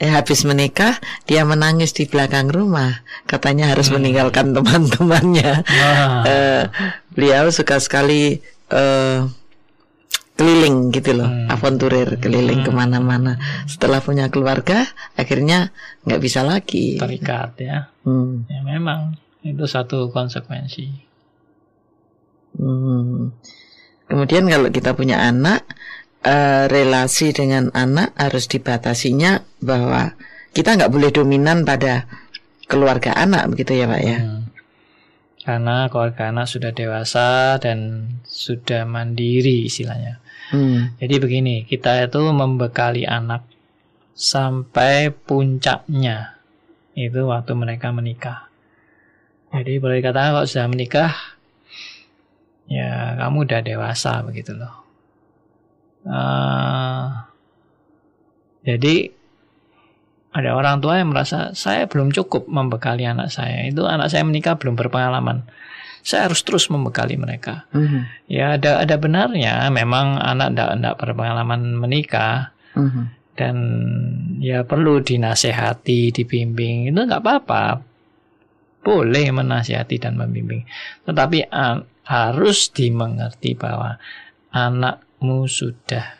eh 0.00 0.08
habis 0.08 0.48
menikah, 0.48 0.96
dia 1.28 1.44
menangis 1.44 1.92
di 1.92 2.08
belakang 2.08 2.48
rumah. 2.48 3.04
Katanya 3.28 3.68
harus 3.76 3.92
meninggalkan 3.92 4.56
teman-temannya. 4.56 5.60
Wah. 5.60 6.24
Eh, 6.24 6.62
beliau 7.12 7.52
suka 7.52 7.84
sekali 7.84 8.40
eh, 8.72 9.18
keliling 10.42 10.90
gitu 10.90 11.14
loh, 11.14 11.30
Hmm. 11.30 11.46
aventurir 11.46 12.18
keliling 12.18 12.66
ke 12.66 12.74
mana-mana. 12.74 13.38
Setelah 13.70 14.02
punya 14.02 14.26
keluarga, 14.26 14.90
akhirnya 15.14 15.70
nggak 16.02 16.18
bisa 16.18 16.42
lagi. 16.42 16.98
terikat 16.98 17.54
ya. 17.62 17.94
Hmm. 18.02 18.42
Ya 18.50 18.58
memang 18.66 19.14
itu 19.46 19.62
satu 19.70 20.10
konsekuensi. 20.10 20.90
Hmm. 22.58 23.30
Kemudian 24.10 24.50
kalau 24.50 24.68
kita 24.74 24.98
punya 24.98 25.22
anak, 25.22 25.62
eh, 26.26 26.66
relasi 26.66 27.30
dengan 27.30 27.70
anak 27.72 28.10
harus 28.18 28.50
dibatasinya 28.50 29.46
bahwa 29.62 30.18
kita 30.50 30.74
nggak 30.74 30.92
boleh 30.92 31.14
dominan 31.14 31.62
pada 31.62 32.10
keluarga 32.66 33.14
anak 33.14 33.46
begitu 33.54 33.78
ya 33.78 33.86
pak 33.86 34.02
ya. 34.02 34.18
Hmm. 34.18 34.42
Karena 35.42 35.86
keluarga 35.90 36.30
anak 36.30 36.46
sudah 36.50 36.70
dewasa 36.74 37.58
dan 37.62 38.06
sudah 38.26 38.86
mandiri 38.86 39.66
istilahnya. 39.66 40.22
Hmm. 40.50 40.96
Jadi 40.98 41.14
begini, 41.22 41.54
kita 41.62 42.02
itu 42.02 42.20
membekali 42.32 43.06
anak 43.06 43.46
sampai 44.12 45.14
puncaknya 45.14 46.36
itu 46.92 47.24
waktu 47.24 47.52
mereka 47.56 47.88
menikah. 47.94 48.52
Jadi 49.52 49.80
boleh 49.80 50.00
dikatakan 50.00 50.32
kalau 50.32 50.48
sudah 50.48 50.68
menikah, 50.68 51.12
ya 52.68 53.16
kamu 53.20 53.48
udah 53.48 53.60
dewasa 53.64 54.20
begitu 54.24 54.56
loh. 54.56 54.74
Eh, 56.02 57.06
jadi 58.66 59.12
ada 60.32 60.56
orang 60.56 60.80
tua 60.80 60.96
yang 60.96 61.12
merasa 61.12 61.52
saya 61.52 61.84
belum 61.84 62.12
cukup 62.16 62.48
membekali 62.48 63.04
anak 63.04 63.28
saya. 63.28 63.68
Itu 63.68 63.84
anak 63.84 64.08
saya 64.08 64.24
menikah 64.24 64.56
belum 64.56 64.76
berpengalaman. 64.76 65.44
Saya 66.02 66.26
harus 66.26 66.42
terus 66.42 66.66
membekali 66.66 67.14
mereka. 67.14 67.70
Mhm. 67.70 68.26
Ya 68.26 68.58
ada 68.58 68.82
ada 68.82 68.98
benarnya 68.98 69.70
memang 69.70 70.18
anak 70.18 70.54
tidak 70.54 70.70
tidak 70.74 70.96
berpengalaman 70.98 71.62
menikah 71.78 72.50
Mhm. 72.74 73.02
dan 73.38 73.56
ya 74.42 74.66
perlu 74.66 74.98
dinasehati, 74.98 76.10
dibimbing 76.10 76.90
itu 76.90 76.98
nggak 76.98 77.22
apa-apa. 77.22 77.64
Boleh 78.82 79.30
menasihati 79.30 80.02
dan 80.02 80.18
membimbing. 80.18 80.66
Tetapi 81.06 81.46
harus 82.02 82.58
dimengerti 82.74 83.54
bahwa 83.54 83.94
anakmu 84.50 85.46
sudah 85.46 86.18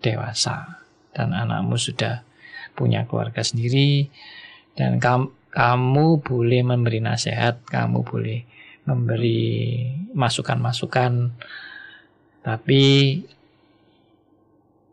dewasa 0.00 0.80
dan 1.12 1.36
anakmu 1.36 1.76
sudah 1.76 2.24
punya 2.72 3.04
keluarga 3.04 3.44
sendiri 3.44 4.08
dan 4.80 4.96
kam- 4.96 5.36
kamu 5.52 6.24
boleh 6.24 6.62
memberi 6.64 7.04
nasihat, 7.04 7.60
kamu 7.68 8.00
boleh 8.06 8.48
memberi 8.90 9.86
masukan-masukan 10.10 11.30
tapi 12.42 12.82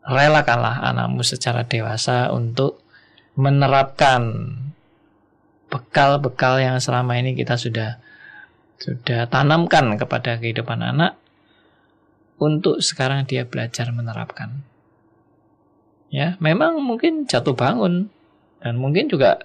relakanlah 0.06 0.80
anakmu 0.88 1.26
secara 1.26 1.66
dewasa 1.66 2.30
untuk 2.30 2.80
menerapkan 3.34 4.54
bekal-bekal 5.68 6.62
yang 6.62 6.80
selama 6.80 7.18
ini 7.20 7.36
kita 7.36 7.60
sudah 7.60 8.00
sudah 8.78 9.26
tanamkan 9.28 9.98
kepada 9.98 10.38
kehidupan 10.38 10.80
anak 10.80 11.18
untuk 12.38 12.78
sekarang 12.78 13.26
dia 13.26 13.42
belajar 13.42 13.90
menerapkan. 13.90 14.62
Ya, 16.08 16.38
memang 16.40 16.80
mungkin 16.80 17.28
jatuh 17.28 17.52
bangun 17.52 18.08
dan 18.62 18.80
mungkin 18.80 19.10
juga 19.12 19.44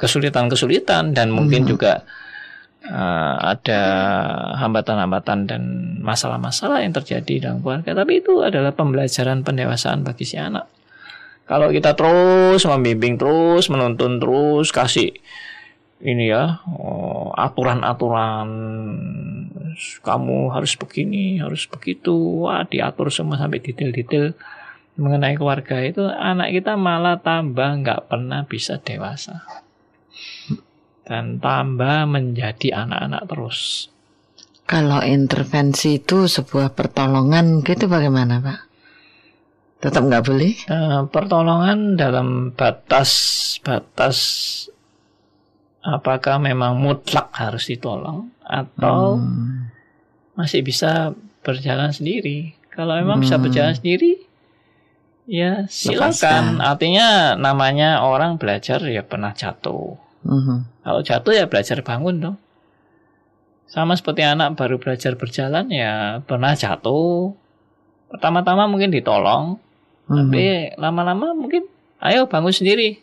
kesulitan-kesulitan 0.00 1.14
dan 1.14 1.30
mungkin 1.30 1.66
Mhm. 1.66 1.70
juga 1.70 2.02
uh, 2.86 3.36
ada 3.56 3.82
hambatan-hambatan 4.60 5.38
dan 5.50 5.62
masalah-masalah 5.98 6.84
yang 6.86 6.94
terjadi 6.94 7.50
dalam 7.50 7.58
keluarga. 7.64 7.96
Tapi 7.96 8.22
itu 8.22 8.44
adalah 8.44 8.70
pembelajaran 8.74 9.42
pendewasaan 9.42 10.06
bagi 10.06 10.24
si 10.28 10.38
anak. 10.38 10.70
Kalau 11.48 11.72
kita 11.72 11.96
terus 11.96 12.68
membimbing 12.68 13.16
terus, 13.16 13.72
menuntun 13.72 14.20
terus, 14.20 14.68
kasih 14.68 15.16
ini 15.98 16.30
ya 16.30 16.62
oh, 16.70 17.34
aturan-aturan 17.34 18.48
kamu 20.04 20.52
harus 20.54 20.78
begini, 20.78 21.42
harus 21.42 21.66
begitu, 21.66 22.46
wah 22.46 22.62
diatur 22.68 23.10
semua 23.10 23.40
sampai 23.40 23.58
detail-detail 23.58 24.36
mengenai 24.98 25.38
keluarga 25.38 25.78
itu 25.78 26.02
anak 26.02 26.50
kita 26.50 26.74
malah 26.74 27.22
tambah 27.22 27.86
nggak 27.86 28.10
pernah 28.10 28.42
bisa 28.50 28.82
dewasa 28.82 29.46
dan 31.08 31.40
tambah 31.40 32.04
menjadi 32.04 32.84
anak-anak 32.84 33.22
terus. 33.24 33.88
Kalau 34.68 35.00
intervensi 35.00 35.96
itu 35.96 36.28
sebuah 36.28 36.76
pertolongan 36.76 37.64
gitu 37.64 37.88
bagaimana 37.88 38.36
pak? 38.44 38.60
Tetap 39.80 40.04
nggak 40.04 40.24
boleh? 40.28 40.54
Eh, 40.68 41.00
pertolongan 41.08 41.96
dalam 41.96 42.52
batas 42.52 43.10
batas 43.64 44.18
apakah 45.80 46.36
memang 46.36 46.76
mutlak 46.76 47.32
harus 47.32 47.64
ditolong 47.72 48.28
atau 48.44 49.16
Hmm. 49.16 49.72
masih 50.36 50.60
bisa 50.60 51.16
berjalan 51.40 51.88
sendiri. 51.88 52.52
Kalau 52.68 52.92
memang 53.00 53.24
bisa 53.24 53.40
Hmm. 53.40 53.48
berjalan 53.48 53.74
sendiri, 53.74 54.20
ya 55.24 55.64
silakan. 55.72 56.60
Artinya 56.60 57.34
namanya 57.34 58.04
orang 58.04 58.36
belajar 58.36 58.84
ya 58.84 59.00
pernah 59.00 59.32
jatuh. 59.32 59.96
Mhm. 60.26 60.82
Kalau 60.82 61.00
jatuh 61.04 61.32
ya 61.34 61.44
belajar 61.46 61.78
bangun 61.82 62.16
dong. 62.18 62.36
Sama 63.68 63.92
seperti 63.94 64.24
anak 64.24 64.56
baru 64.56 64.80
belajar 64.80 65.14
berjalan 65.14 65.68
ya 65.68 66.24
pernah 66.24 66.56
jatuh. 66.56 67.36
Pertama-tama 68.08 68.64
mungkin 68.64 68.88
ditolong, 68.88 69.60
Mhm. 70.08 70.16
tapi 70.16 70.44
lama-lama 70.80 71.36
mungkin 71.36 71.68
ayo 72.00 72.24
bangun 72.24 72.54
sendiri. 72.54 72.96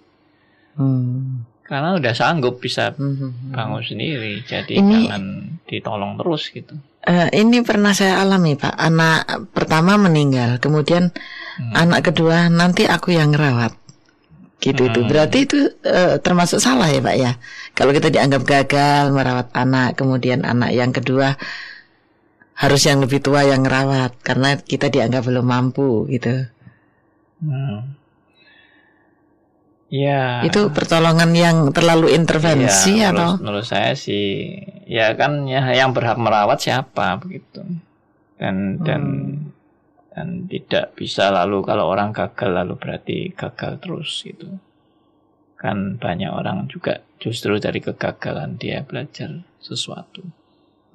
Hmm. 0.75 1.45
Karena 1.65 1.97
udah 1.97 2.13
sanggup 2.13 2.61
bisa 2.61 2.93
bangun 3.53 3.81
sendiri. 3.81 4.41
Jadi 4.45 4.77
Ini- 4.77 5.09
jangan 5.09 5.23
ditolong 5.65 6.13
terus 6.17 6.53
gitu. 6.53 6.77
Eh, 7.05 7.29
ini 7.37 7.61
pernah 7.61 7.93
saya 7.93 8.21
alami 8.21 8.57
pak. 8.57 8.73
Anak 8.73 9.49
pertama 9.53 9.97
meninggal, 9.97 10.57
kemudian 10.57 11.13
Hmm. 11.57 11.73
anak 11.73 12.09
kedua 12.09 12.49
nanti 12.49 12.89
aku 12.89 13.13
yang 13.13 13.33
ngerawat. 13.33 13.84
Gitu 14.59 14.81
itu. 14.87 14.99
Hmm. 15.03 15.09
Berarti 15.09 15.37
itu 15.45 15.59
eh, 15.83 16.17
termasuk 16.23 16.63
salah 16.63 16.87
ya 16.89 17.03
pak 17.03 17.15
ya. 17.15 17.31
Kalau 17.75 17.91
kita 17.91 18.07
dianggap 18.09 18.41
gagal 18.47 19.11
merawat 19.11 19.51
anak, 19.51 19.99
kemudian 19.99 20.47
anak 20.47 20.71
yang 20.71 20.95
kedua 20.95 21.35
harus 22.55 22.81
yang 22.87 23.03
lebih 23.03 23.19
tua 23.19 23.43
yang 23.43 23.67
ngerawat 23.67 24.15
karena 24.23 24.55
kita 24.55 24.87
dianggap 24.87 25.27
belum 25.27 25.45
mampu 25.45 26.07
gitu. 26.07 26.47
Hmm. 27.43 27.99
Ya. 29.91 30.41
Itu 30.41 30.73
pertolongan 30.73 31.35
yang 31.35 31.57
terlalu 31.69 32.15
intervensi 32.15 32.99
ya, 32.99 33.13
atau? 33.13 33.37
menurut, 33.37 33.43
menurut 33.43 33.67
saya 33.67 33.93
sih 33.93 34.55
ya 34.89 35.13
kan 35.13 35.45
ya 35.45 35.61
yang 35.71 35.93
berhak 35.93 36.17
merawat 36.17 36.63
siapa 36.63 37.21
begitu. 37.21 37.61
Dan 38.35 38.55
Hmm. 38.79 38.83
dan 38.83 39.01
tidak 40.47 40.95
bisa 40.95 41.27
lalu 41.27 41.59
kalau 41.67 41.91
orang 41.91 42.15
gagal 42.15 42.47
lalu 42.47 42.79
berarti 42.79 43.35
gagal 43.35 43.83
terus 43.83 44.23
gitu. 44.23 44.47
Kan 45.59 45.99
banyak 45.99 46.31
orang 46.31 46.71
juga 46.71 47.03
justru 47.19 47.59
dari 47.59 47.83
kegagalan 47.83 48.55
dia 48.55 48.83
belajar 48.83 49.43
sesuatu 49.59 50.23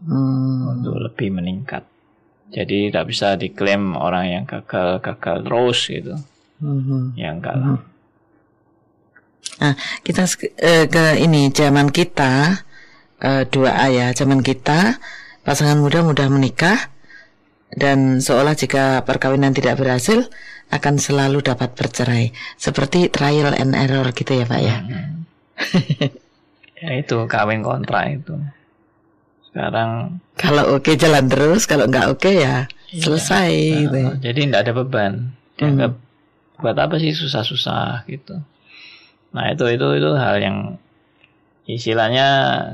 Hmm. 0.01 0.81
untuk 0.81 0.97
lebih 0.97 1.29
meningkat. 1.37 1.85
Jadi 2.49 2.89
tidak 2.89 3.13
bisa 3.13 3.37
diklaim 3.37 3.93
orang 3.93 4.25
yang 4.33 4.45
gagal 4.49 5.05
gagal 5.05 5.45
terus 5.45 5.79
gitu. 5.87 6.15
Mhm. 6.65 7.13
Ya 7.21 7.37
enggak 7.37 7.55
lah. 7.61 7.79
Kita 10.01 10.25
sek- 10.25 10.57
eh, 10.57 10.89
ke 10.89 11.21
ini 11.21 11.53
zaman 11.53 11.93
kita 11.93 12.65
eh, 13.21 13.45
dua 13.53 13.77
ayah 13.85 14.17
zaman 14.17 14.41
kita 14.41 14.97
pasangan 15.45 15.77
muda 15.77 16.01
mudah 16.01 16.33
menikah 16.33 16.89
dan 17.73 18.19
seolah 18.19 18.53
jika 18.53 19.03
perkawinan 19.03 19.53
tidak 19.53 19.79
berhasil 19.79 20.27
akan 20.71 20.95
selalu 20.97 21.43
dapat 21.43 21.75
bercerai 21.75 22.31
seperti 22.55 23.11
trial 23.11 23.55
and 23.55 23.75
error 23.75 24.07
gitu 24.11 24.35
ya 24.35 24.45
pak 24.45 24.61
ya 24.61 24.77
Hmm. 24.81 25.23
ya 26.81 26.91
itu 26.97 27.17
kawin 27.27 27.61
kontrak 27.61 28.17
itu. 28.17 28.33
Sekarang 29.45 30.23
kalau 30.35 30.79
oke 30.79 30.95
jalan 30.95 31.27
terus 31.27 31.67
kalau 31.67 31.85
nggak 31.85 32.09
oke 32.11 32.31
ya 32.31 32.65
Iya. 32.91 33.03
selesai 33.07 33.51
gitu 33.87 33.97
ya. 33.97 34.11
jadi 34.19 34.39
tidak 34.51 34.61
ada 34.67 34.73
beban. 34.75 35.13
Dianggap 35.55 35.93
buat 36.59 36.75
apa 36.75 36.99
sih 36.99 37.15
susah-susah 37.15 38.03
gitu. 38.11 38.35
Nah 39.31 39.45
itu 39.53 39.63
itu 39.71 39.87
itu 39.95 40.11
hal 40.17 40.43
yang 40.43 40.57
istilahnya 41.69 42.27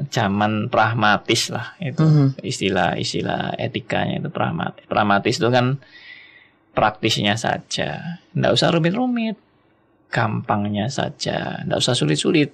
zaman 0.08 0.68
pragmatis 0.70 1.50
lah 1.50 1.74
itu 1.78 2.00
Mhm. 2.00 2.26
istilah-istilah 2.40 3.58
etikanya 3.58 4.22
itu 4.22 4.30
pragmatis. 4.30 4.84
Pragmatis 4.86 5.36
itu 5.36 5.48
kan 5.50 5.78
praktisnya 6.72 7.40
saja, 7.40 8.20
tidak 8.36 8.52
usah 8.52 8.68
rumit-rumit, 8.68 9.36
gampangnya 10.12 10.92
saja, 10.92 11.64
tidak 11.64 11.78
usah 11.80 11.96
sulit-sulit. 11.96 12.52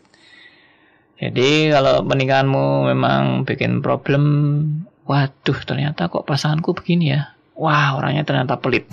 Jadi 1.18 1.70
kalau 1.70 2.02
pernikahanmu 2.02 2.90
memang 2.90 3.46
bikin 3.46 3.78
problem, 3.82 4.22
waduh 5.06 5.58
ternyata 5.62 6.10
kok 6.10 6.26
pasanganku 6.26 6.74
begini 6.74 7.14
ya. 7.14 7.34
Wah 7.54 7.94
orangnya 7.94 8.26
ternyata 8.26 8.58
pelit. 8.58 8.90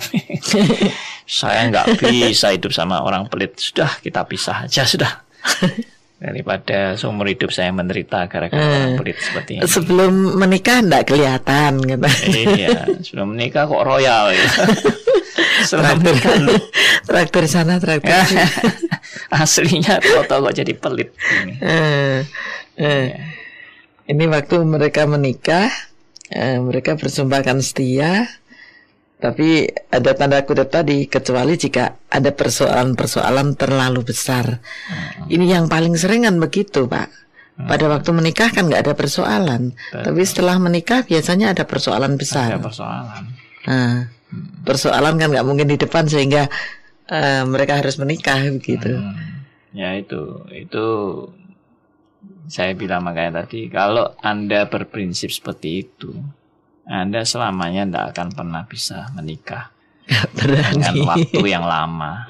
Saya 1.26 1.66
nggak 1.70 1.98
bisa 1.98 2.54
hidup 2.54 2.70
sama 2.70 3.02
orang 3.02 3.26
pelit. 3.26 3.58
Sudah 3.58 3.98
kita 3.98 4.22
pisah 4.26 4.66
aja 4.70 4.86
sudah. 4.86 5.10
Daripada 6.20 7.00
seumur 7.00 7.32
hidup 7.32 7.48
saya 7.48 7.72
menderita 7.72 8.28
gara-gara 8.28 8.60
orang 8.60 9.00
pelit 9.00 9.16
seperti 9.24 9.56
ini. 9.56 9.64
sebelum 9.64 10.36
menikah 10.36 10.84
nggak 10.84 11.08
kelihatan 11.08 11.80
gitu 11.80 12.08
iya, 12.60 12.84
sebelum 13.00 13.32
menikah 13.32 13.64
kok 13.64 13.80
royal 13.80 14.28
ya. 14.28 14.44
Setelah 15.64 15.96
traktir 17.08 17.48
menikah 17.48 17.48
sana 17.48 17.80
traktir 17.80 18.12
sini. 18.36 18.44
aslinya 19.32 19.96
foto 20.04 20.44
kok 20.44 20.54
jadi 20.60 20.72
pelit 20.76 21.08
ini. 21.40 21.54
Eh, 21.64 22.18
eh. 22.76 23.06
ini 24.04 24.24
waktu 24.28 24.60
mereka 24.60 25.08
menikah 25.08 25.72
eh, 26.28 26.60
mereka 26.60 27.00
bersumpahkan 27.00 27.64
setia 27.64 28.28
tapi 29.20 29.68
ada 29.92 30.16
tanda 30.16 30.40
kutip 30.48 30.72
tadi 30.72 31.04
kecuali 31.04 31.52
jika 31.60 32.08
ada 32.08 32.32
persoalan-persoalan 32.32 33.52
terlalu 33.52 34.00
besar. 34.00 34.64
Ini 35.28 35.60
yang 35.60 35.68
paling 35.68 35.92
sering 35.94 36.24
kan 36.24 36.40
begitu 36.40 36.88
pak. 36.88 37.12
Pada 37.60 37.92
waktu 37.92 38.16
menikah 38.16 38.48
kan 38.48 38.72
nggak 38.72 38.88
ada 38.88 38.94
persoalan. 38.96 39.76
Tapi 39.92 40.20
setelah 40.24 40.56
menikah 40.56 41.04
biasanya 41.04 41.52
ada 41.52 41.68
persoalan 41.68 42.16
Ada 42.16 42.20
besar 42.24 42.48
persoalan. 42.56 43.22
Nah, 43.68 44.08
persoalan 44.64 45.14
kan 45.20 45.28
nggak 45.28 45.46
mungkin 45.46 45.68
di 45.68 45.76
depan 45.76 46.08
sehingga 46.08 46.48
eh, 47.12 47.44
mereka 47.44 47.76
harus 47.76 48.00
menikah 48.00 48.40
begitu. 48.56 48.96
Hmm. 48.96 49.44
Ya 49.76 49.94
itu, 49.94 50.48
itu 50.50 50.86
saya 52.50 52.74
bilang 52.74 53.06
makanya 53.06 53.44
tadi 53.44 53.70
kalau 53.70 54.16
anda 54.18 54.66
berprinsip 54.66 55.30
seperti 55.30 55.86
itu, 55.86 56.10
anda 56.86 57.22
selamanya 57.22 57.84
tidak 57.86 58.04
akan 58.16 58.28
pernah 58.32 58.62
bisa 58.64 59.08
menikah 59.12 59.70
dengan 60.32 60.94
waktu 61.06 61.42
yang 61.44 61.64
lama. 61.64 62.26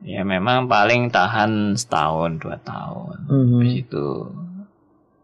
Ya 0.00 0.24
memang 0.24 0.64
paling 0.64 1.12
tahan 1.12 1.76
setahun 1.76 2.40
dua 2.40 2.56
tahun. 2.56 3.28
Mhm. 3.28 3.52
Habis 3.60 3.74
itu 3.84 4.06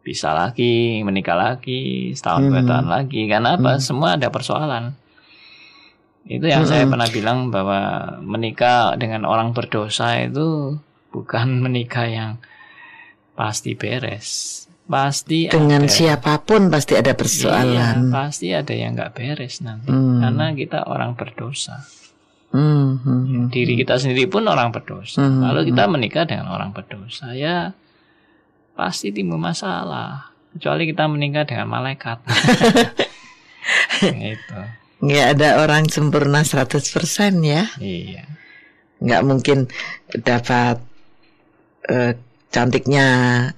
bisa 0.04 0.30
lagi 0.36 1.00
menikah 1.02 1.34
lagi 1.34 2.12
setahun 2.12 2.46
dua 2.46 2.62
Mhm. 2.62 2.68
tahun 2.68 2.86
lagi 2.86 3.20
karena 3.26 3.56
apa? 3.56 3.80
Semua 3.80 4.14
ada 4.20 4.28
persoalan. 4.28 4.92
Itu 6.26 6.46
yang 6.46 6.66
saya 6.66 6.84
Mhm. 6.84 6.90
pernah 6.92 7.08
bilang 7.08 7.38
bahwa 7.48 7.80
menikah 8.20 8.94
dengan 9.00 9.24
orang 9.24 9.50
berdosa 9.50 10.20
itu 10.20 10.76
bukan 11.10 11.48
menikah 11.64 12.06
yang 12.06 12.30
pasti 13.32 13.72
beres. 13.72 14.62
Pasti 14.86 15.50
dengan 15.50 15.82
ada. 15.84 15.90
siapa 15.90 16.38
pun 16.40 16.70
pasti 16.70 16.94
ada 16.94 17.10
Iya, 17.10 17.18
persoalan. 17.18 18.14
pasti 18.14 18.54
ada 18.54 18.70
yang 18.70 18.94
nggak 18.94 19.18
beres 19.18 19.58
nanti. 19.60 19.90
Hmm. 19.90 20.22
Karena 20.22 20.54
kita 20.54 20.86
orang 20.86 21.18
berdosa. 21.18 21.82
Hmm, 22.54 23.02
hmm, 23.02 23.22
hmm. 23.26 23.44
Diri 23.50 23.74
kita 23.74 23.98
sendiri 23.98 24.30
pun 24.30 24.46
orang 24.46 24.70
berdosa. 24.70 25.18
Hmm, 25.20 25.42
Kalau 25.42 25.66
kita 25.66 25.90
menikah 25.90 26.22
dengan 26.24 26.48
orang 26.48 26.70
berdosa, 26.70 27.34
ya 27.34 27.74
pasti 28.72 29.10
timbul 29.10 29.42
masalah. 29.42 30.30
Kecuali 30.54 30.86
kita 30.86 31.04
menikah 31.10 31.42
dengan 31.44 31.66
malaikat. 31.68 32.22
itu. 34.06 34.58
Nggak 35.02 35.26
ada 35.36 35.48
orang 35.60 35.84
sempurna 35.90 36.40
100% 36.40 36.88
ya. 37.42 37.68
Iya. 37.76 38.24
Nggak 39.02 39.22
mungkin 39.26 39.58
dapat 40.24 40.80
eh, 41.84 42.16
cantiknya 42.50 43.06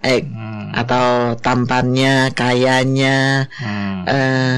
eh 0.00 0.24
Hmm. 0.24 0.74
atau 0.74 1.32
tampannya, 1.40 2.32
kayanya, 2.36 3.48
Hmm. 3.56 4.04
eh, 4.04 4.56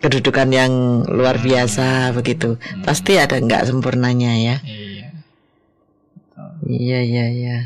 kedudukan 0.00 0.48
yang 0.48 0.72
luar 1.04 1.36
biasa 1.42 2.14
begitu. 2.16 2.56
Pasti 2.86 3.20
ada 3.20 3.36
nggak 3.36 3.68
sempurnanya 3.68 4.32
ya. 4.38 4.56
Iya. 4.64 5.08
Iya 6.70 6.98
iya 7.02 7.26
iya. 7.32 7.58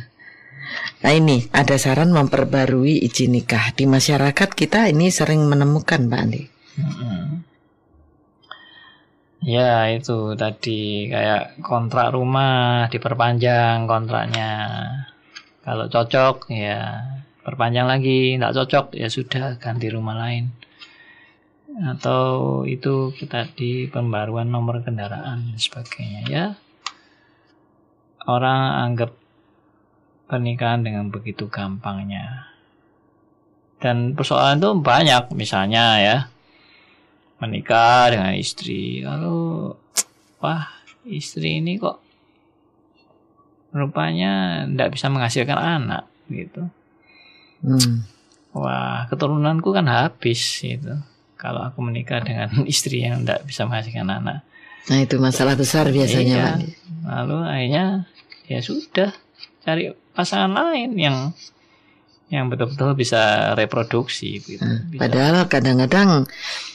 Nah 1.04 1.12
ini 1.12 1.44
ada 1.52 1.76
saran 1.76 2.10
memperbarui 2.10 2.96
izin 3.04 3.36
nikah 3.36 3.76
di 3.76 3.84
masyarakat 3.84 4.48
kita 4.56 4.88
ini 4.88 5.12
sering 5.12 5.44
menemukan 5.44 6.08
Pak 6.08 6.20
Andi. 6.24 6.42
Mm-mm. 6.80 7.44
Ya 9.44 9.92
itu 9.92 10.32
tadi 10.40 11.12
kayak 11.12 11.60
kontrak 11.60 12.16
rumah 12.16 12.88
diperpanjang 12.88 13.84
kontraknya. 13.84 14.50
Kalau 15.60 15.84
cocok 15.92 16.48
ya 16.48 17.04
perpanjang 17.44 17.84
lagi, 17.84 18.40
nggak 18.40 18.56
cocok 18.56 18.96
ya 18.96 19.08
sudah 19.12 19.60
ganti 19.60 19.92
rumah 19.92 20.16
lain. 20.16 20.48
Atau 21.76 22.64
itu 22.64 23.12
kita 23.12 23.52
di 23.52 23.84
pembaruan 23.92 24.48
nomor 24.48 24.80
kendaraan 24.80 25.52
dan 25.52 25.58
sebagainya 25.60 26.20
ya. 26.24 26.46
Orang 28.24 28.60
anggap 28.80 29.12
pernikahan 30.24 30.80
dengan 30.88 31.12
begitu 31.12 31.52
gampangnya. 31.52 32.48
Dan 33.76 34.16
persoalan 34.16 34.56
itu 34.56 34.72
banyak 34.80 35.36
misalnya 35.36 36.00
ya 36.00 36.16
menikah 37.44 38.08
dengan 38.10 38.32
istri. 38.34 39.04
Lalu 39.04 39.70
wah 40.40 40.64
istri 41.04 41.60
ini 41.60 41.76
kok 41.76 42.00
rupanya 43.74 44.64
tidak 44.70 44.88
bisa 44.94 45.06
menghasilkan 45.10 45.58
anak 45.58 46.04
gitu. 46.30 46.70
Hmm. 47.64 48.04
wah 48.52 49.08
keturunanku 49.08 49.72
kan 49.74 49.88
habis 49.88 50.60
gitu. 50.62 51.00
Kalau 51.34 51.60
aku 51.64 51.80
menikah 51.84 52.20
dengan 52.22 52.48
istri 52.72 53.02
yang 53.02 53.24
tidak 53.24 53.44
bisa 53.48 53.66
menghasilkan 53.66 54.08
anak. 54.08 54.46
Nah 54.84 54.98
itu 55.00 55.16
masalah 55.16 55.56
besar 55.56 55.88
biasanya 55.88 56.36
Iya. 56.36 56.44
Pak. 56.44 56.58
Lalu 57.04 57.36
akhirnya 57.44 57.84
ya 58.44 58.60
sudah 58.60 59.10
cari 59.64 59.96
pasangan 60.12 60.52
lain 60.52 60.92
yang 61.00 61.32
yang 62.32 62.48
betul-betul 62.48 62.96
bisa 62.96 63.52
reproduksi 63.52 64.40
gitu. 64.40 64.64
Nah, 64.64 64.80
Bisa- 64.88 65.00
Padahal 65.04 65.36
kadang-kadang 65.46 66.24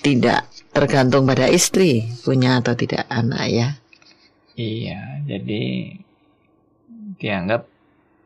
tidak 0.06 0.46
tergantung 0.70 1.26
pada 1.26 1.50
istri 1.50 2.06
punya 2.22 2.62
atau 2.62 2.78
tidak 2.78 3.10
anak 3.10 3.44
ya. 3.50 3.70
Iya, 4.60 5.24
jadi 5.26 5.96
dianggap 7.20 7.66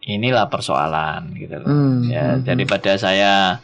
inilah 0.04 0.52
persoalan 0.52 1.32
gitu 1.40 1.56
loh. 1.64 1.70
Hmm, 1.70 2.12
ya, 2.12 2.36
hmm, 2.36 2.44
daripada 2.44 2.92
saya 3.00 3.64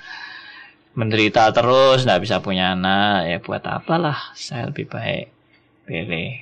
menderita 0.96 1.52
terus 1.52 2.08
nggak 2.08 2.22
bisa 2.24 2.40
punya 2.40 2.74
anak, 2.74 3.28
ya 3.28 3.38
buat 3.44 3.64
apalah? 3.68 4.32
Saya 4.36 4.72
lebih 4.72 4.88
baik 4.88 5.28
pilih 5.84 6.40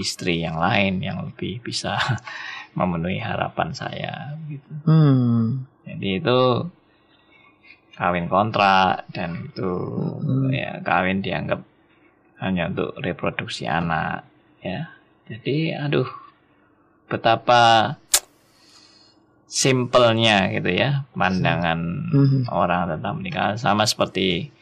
istri 0.00 0.40
yang 0.40 0.56
lain 0.56 1.04
yang 1.04 1.20
lebih 1.28 1.60
bisa 1.60 1.98
memenuhi 2.74 3.18
harapan 3.18 3.70
saya 3.72 4.34
gitu. 4.46 4.72
Hmm. 4.84 5.66
Jadi 5.84 6.22
itu 6.22 6.40
kawin 7.94 8.26
kontrak 8.26 9.04
dan 9.12 9.44
itu 9.44 9.70
Hmm. 10.20 10.48
ya 10.48 10.80
kawin 10.80 11.20
dianggap 11.20 11.60
hanya 12.40 12.70
untuk 12.70 12.96
reproduksi 12.98 13.68
anak 13.68 14.24
ya. 14.60 14.88
Jadi 15.28 15.76
aduh 15.76 16.08
betapa 17.06 17.96
simpelnya 19.50 20.46
gitu 20.54 20.70
ya 20.70 21.04
pandangan 21.10 21.78
Mhm. 22.14 22.46
orang 22.54 22.86
tentang 22.86 23.18
pernikahan 23.18 23.58
sama 23.58 23.82
seperti 23.82 24.54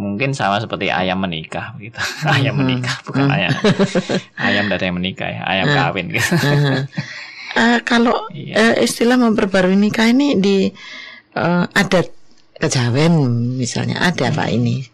mungkin 0.00 0.32
sama 0.32 0.56
seperti 0.56 0.88
ayam 0.88 1.20
menikah 1.20 1.76
gitu. 1.76 2.00
ayam 2.36 2.56
Mhm. 2.56 2.60
menikah 2.64 2.96
bukan 3.04 3.28
Mhm. 3.28 3.34
ayam 3.36 3.50
ayam 4.48 4.64
dari 4.66 4.84
yang 4.88 4.96
menikah 4.96 5.28
ya, 5.28 5.42
ayam 5.44 5.66
Hmm. 5.68 5.76
kawin 5.76 6.06
gitu. 6.08 6.32
Eh, 7.50 7.82
kalau 7.82 8.30
eh, 8.30 8.78
istilah 8.78 9.18
memperbarui 9.18 9.74
nikah 9.74 10.06
ini 10.06 10.38
di 10.38 10.70
eh, 11.32 11.64
adat 11.74 12.06
kejawen 12.56 13.10
misalnya 13.54 13.98
ada 14.00 14.30
Pak 14.30 14.48
ini. 14.48 14.86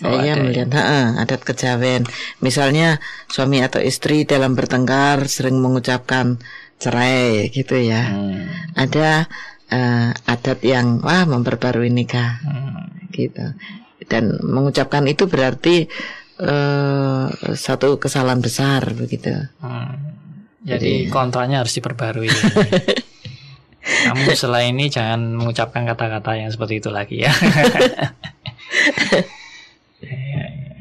Oh, 0.00 0.08
Saya 0.08 0.32
ada 0.32 0.32
ya? 0.32 0.34
melihat 0.40 0.68
ha, 0.72 1.20
adat 1.20 1.44
kejawen. 1.44 2.08
Misalnya 2.40 2.96
suami 3.28 3.60
atau 3.60 3.84
istri 3.84 4.24
dalam 4.24 4.56
bertengkar 4.56 5.28
sering 5.28 5.60
mengucapkan 5.60 6.40
cerai 6.76 7.52
gitu 7.52 7.76
ya. 7.76 8.08
Hmm. 8.08 8.48
Ada 8.72 9.28
eh, 9.68 10.10
adat 10.24 10.64
yang 10.64 11.04
wah 11.04 11.28
memperbarui 11.28 11.92
nikah 11.92 12.40
Hmm. 12.40 13.12
gitu. 13.12 13.44
Dan 14.08 14.40
mengucapkan 14.40 15.04
itu 15.04 15.28
berarti 15.28 15.84
eh, 16.40 17.26
satu 17.56 18.00
kesalahan 18.00 18.40
besar 18.40 18.96
begitu. 18.96 19.32
Hmm. 19.60 19.96
Jadi 20.60 21.08
kontraknya 21.08 21.64
harus 21.64 21.72
diperbarui. 21.76 22.28
Kamu 23.80 24.28
setelah 24.36 24.60
ini 24.60 24.92
jangan 24.92 25.32
mengucapkan 25.32 25.88
kata-kata 25.88 26.36
yang 26.36 26.52
seperti 26.52 26.84
itu 26.84 26.90
lagi 26.92 27.24
ya. 27.24 27.32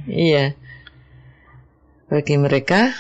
Iya. 0.09 0.57
Bagi 2.09 2.36
mereka 2.41 2.97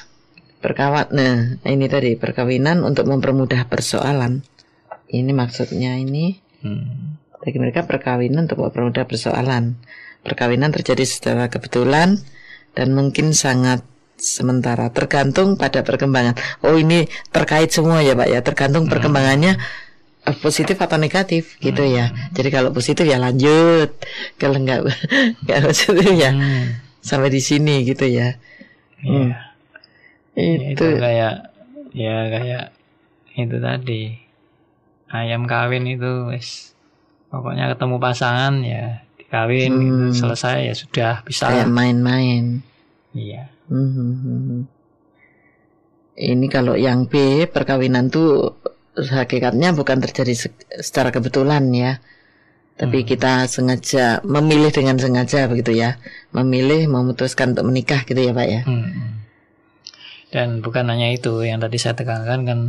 perkawat 0.61 1.09
nah 1.09 1.57
ini 1.65 1.89
tadi 1.89 2.13
perkawinan 2.13 2.85
untuk 2.85 3.09
mempermudah 3.09 3.65
persoalan. 3.65 4.45
Ini 5.09 5.31
maksudnya 5.33 5.97
ini 5.97 6.37
Hmm. 6.59 7.15
bagi 7.39 7.55
mereka 7.55 7.87
perkawinan 7.87 8.45
untuk 8.45 8.61
mempermudah 8.61 9.07
persoalan. 9.07 9.79
Perkawinan 10.25 10.69
terjadi 10.75 11.03
secara 11.07 11.47
kebetulan 11.47 12.19
dan 12.77 12.93
mungkin 12.93 13.31
sangat 13.33 13.81
sementara 14.19 14.91
tergantung 14.91 15.55
pada 15.55 15.81
perkembangan. 15.81 16.35
Oh 16.65 16.75
ini 16.75 17.07
terkait 17.31 17.71
semua 17.71 18.03
ya 18.03 18.13
Pak 18.19 18.27
ya 18.29 18.39
tergantung 18.43 18.91
perkembangannya 18.91 19.55
eh, 20.27 20.35
positif 20.43 20.75
atau 20.79 20.99
negatif 20.99 21.55
gitu 21.63 21.83
ya. 21.87 22.11
Jadi 22.35 22.49
kalau 22.51 22.69
positif 22.75 23.07
ya 23.07 23.17
lanjut, 23.19 23.89
kalau 24.35 24.59
enggak 24.59 24.79
enggak 25.43 25.59
positif 25.71 26.05
ya 26.15 26.31
Hmm. 26.35 26.83
sampai 26.99 27.29
di 27.31 27.41
sini 27.41 27.87
gitu 27.87 28.05
ya. 28.05 28.35
Iya. 29.03 29.39
Ya, 30.35 30.43
itu 30.71 30.71
Itu 30.75 30.85
kayak 30.99 31.33
ya 31.95 32.15
kayak 32.31 32.63
itu 33.35 33.57
tadi 33.59 34.01
ayam 35.09 35.43
kawin 35.49 35.85
itu 35.89 36.29
wis 36.29 36.75
pokoknya 37.31 37.71
ketemu 37.73 37.97
pasangan 38.01 38.53
ya 38.61 39.01
dikawin 39.29 39.71
Hmm. 39.71 39.81
gitu, 40.09 40.25
selesai 40.25 40.57
ya 40.65 40.73
sudah 40.73 41.13
bisa 41.21 41.45
kayak 41.47 41.69
main-main. 41.69 42.65
iya 43.13 43.53
Mhm. 43.69 44.65
Ini 46.15 46.45
kalau 46.49 46.73
yang 46.73 47.05
B 47.05 47.13
perkawinan 47.45 48.09
tuh 48.09 48.57
hakikatnya 48.91 49.71
bukan 49.71 50.01
terjadi 50.01 50.33
se- 50.35 50.51
secara 50.75 51.13
kebetulan 51.13 51.69
ya. 51.69 52.01
Tapi 52.75 53.03
Hmm. 53.03 53.07
kita 53.07 53.33
sengaja 53.45 54.19
memilih 54.25 54.67
dengan 54.67 54.97
sengaja 54.97 55.45
begitu 55.45 55.71
ya. 55.71 55.95
Memilih 56.31 56.89
memutuskan 56.89 57.53
untuk 57.53 57.69
menikah 57.69 58.03
gitu 58.03 58.19
ya, 58.19 58.33
Pak 58.33 58.47
ya. 58.47 58.61
Hmm. 58.65 59.21
dan 60.29 60.61
bukan 60.61 60.85
hanya 60.85 61.09
itu 61.09 61.41
yang 61.41 61.57
tadi 61.57 61.81
saya 61.81 61.97
tekankan 61.97 62.45
kan 62.45 62.59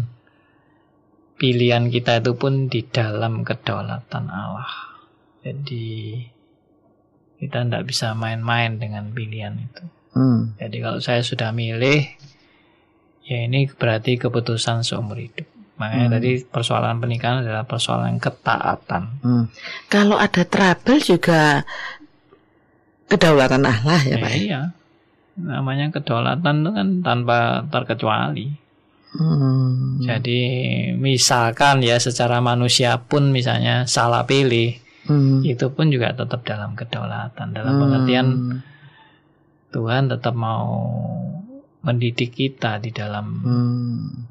pilihan 1.36 1.88
kita 1.88 2.20
itu 2.20 2.32
pun 2.32 2.68
di 2.68 2.80
dalam 2.84 3.44
kedaulatan 3.44 4.32
Allah 4.32 4.64
jadi 5.44 6.24
kita 7.40 7.64
tidak 7.64 7.82
bisa 7.84 8.12
main-main 8.12 8.76
dengan 8.76 9.08
pilihan 9.08 9.56
itu 9.56 9.84
Hmm. 10.10 10.58
Jadi 10.58 10.82
kalau 10.82 10.98
saya 10.98 11.22
sudah 11.22 11.54
milih, 11.54 12.02
ya 13.22 13.46
ini 13.46 13.70
berarti 13.70 14.18
keputusan 14.18 14.82
seumur 14.82 15.14
hidup. 15.16 15.46
Makanya 15.78 16.10
Hmm. 16.10 16.14
tadi 16.18 16.30
persoalan 16.42 16.98
pernikahan 16.98 17.46
adalah 17.46 17.62
persoalan 17.62 18.18
ketaatan. 18.18 19.02
Hmm. 19.22 19.44
Kalau 19.86 20.18
ada 20.18 20.42
trouble 20.42 20.98
juga 20.98 21.62
kedaulatan 23.06 23.62
Allah 23.62 24.00
ya, 24.02 24.10
Ya, 24.10 24.16
Pak. 24.18 24.30
ya? 24.30 24.36
iya. 24.36 24.60
Namanya 25.38 25.88
kedaulatan 25.88 26.54
itu 26.60 26.70
kan 26.74 26.88
tanpa 27.00 27.38
terkecuali. 27.70 28.50
Hmm. 29.10 29.98
Jadi 30.02 30.40
misalkan 30.94 31.82
ya 31.82 31.98
secara 31.98 32.38
manusia 32.38 32.98
pun 32.98 33.30
misalnya 33.30 33.86
salah 33.86 34.26
pilih, 34.26 34.74
Hmm. 35.00 35.40
itu 35.40 35.72
pun 35.72 35.88
juga 35.88 36.12
tetap 36.12 36.44
dalam 36.44 36.76
kedaulatan. 36.76 37.56
Dalam 37.56 37.72
Hmm. 37.72 37.82
pengertian 37.82 38.28
Tuhan 39.70 40.10
tetap 40.10 40.34
mau 40.34 40.66
mendidik 41.80 42.34
kita 42.34 42.76
di 42.76 42.90
dalam 42.90 43.26
Hmm. 43.40 44.28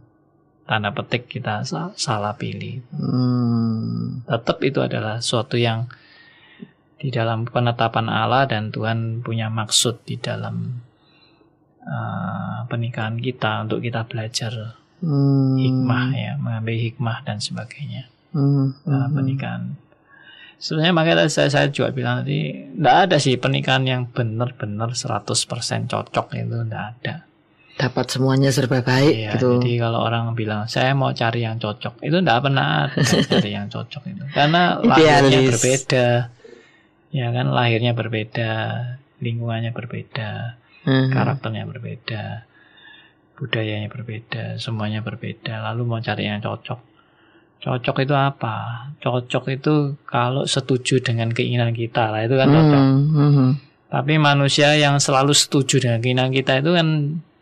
tanda 0.64 0.94
petik 0.94 1.26
kita 1.26 1.66
sa- 1.66 1.96
salah 1.96 2.36
pilih. 2.36 2.86
Hmm. 2.94 4.22
Tetap 4.24 4.62
itu 4.62 4.80
adalah 4.80 5.18
suatu 5.20 5.58
yang 5.58 5.90
di 7.00 7.10
dalam 7.10 7.48
penetapan 7.48 8.06
Allah 8.06 8.46
dan 8.46 8.70
Tuhan 8.70 9.24
punya 9.24 9.48
maksud 9.48 10.04
di 10.04 10.20
dalam 10.20 10.86
uh, 11.82 12.68
pernikahan 12.68 13.18
kita 13.18 13.66
untuk 13.66 13.82
kita 13.82 14.06
belajar 14.06 14.78
Hmm. 15.00 15.56
hikmah 15.56 16.12
ya, 16.12 16.36
mengambil 16.36 16.76
hikmah 16.76 17.24
dan 17.24 17.40
sebagainya 17.40 18.12
Hmm. 18.30 18.76
dalam 18.84 19.10
Hmm. 19.10 19.16
pernikahan. 19.16 19.64
Sebenarnya 20.60 20.92
makanya 20.92 21.18
tadi 21.24 21.32
saya, 21.32 21.50
saya 21.50 21.68
juga 21.72 21.96
bilang 21.96 22.22
tadi, 22.22 22.52
tidak 22.76 22.96
ada 23.08 23.16
sih 23.16 23.40
pernikahan 23.40 23.88
yang 23.88 24.02
benar-benar 24.12 24.92
100% 24.92 25.24
cocok 25.88 26.26
itu, 26.36 26.56
tidak 26.68 26.84
ada. 27.00 27.14
Dapat 27.80 28.06
semuanya 28.12 28.52
serba 28.52 28.84
baik 28.84 29.16
Iya, 29.16 29.32
gitu. 29.40 29.64
Jadi 29.64 29.80
kalau 29.80 30.04
orang 30.04 30.36
bilang 30.36 30.68
saya 30.68 30.92
mau 30.92 31.16
cari 31.16 31.48
yang 31.48 31.56
cocok, 31.56 32.04
itu 32.04 32.20
tidak 32.20 32.44
pernah 32.44 32.92
ada 32.92 33.00
cari 33.32 33.50
yang 33.56 33.72
cocok 33.72 34.04
itu, 34.04 34.24
karena 34.36 34.62
lahirnya 34.84 35.40
Idealis. 35.40 35.48
berbeda, 35.56 36.08
ya 37.10 37.28
kan 37.32 37.46
lahirnya 37.50 37.94
berbeda, 37.96 38.52
lingkungannya 39.24 39.72
berbeda, 39.72 40.60
Hmm. 40.80 41.12
karakternya 41.12 41.68
berbeda, 41.68 42.48
budayanya 43.36 43.88
berbeda, 43.88 44.60
semuanya 44.60 45.00
berbeda. 45.00 45.60
Lalu 45.72 45.82
mau 45.84 46.00
cari 46.00 46.28
yang 46.28 46.40
cocok, 46.40 46.80
cocok 47.60 48.08
itu 48.08 48.16
apa? 48.16 48.88
Cocok 49.00 49.44
itu 49.52 50.00
kalau 50.08 50.44
setuju 50.48 51.00
dengan 51.04 51.32
keinginan 51.32 51.76
kita 51.76 52.12
lah 52.12 52.24
itu 52.24 52.36
kan 52.36 52.48
cocok. 52.48 52.84
Hmm, 52.84 53.32
hmm. 53.36 53.52
Tapi 53.90 54.14
manusia 54.22 54.76
yang 54.78 55.02
selalu 55.02 55.34
setuju 55.34 55.82
dengan 55.82 56.00
keinginan 56.00 56.32
kita 56.32 56.62
itu 56.62 56.72
kan 56.78 56.88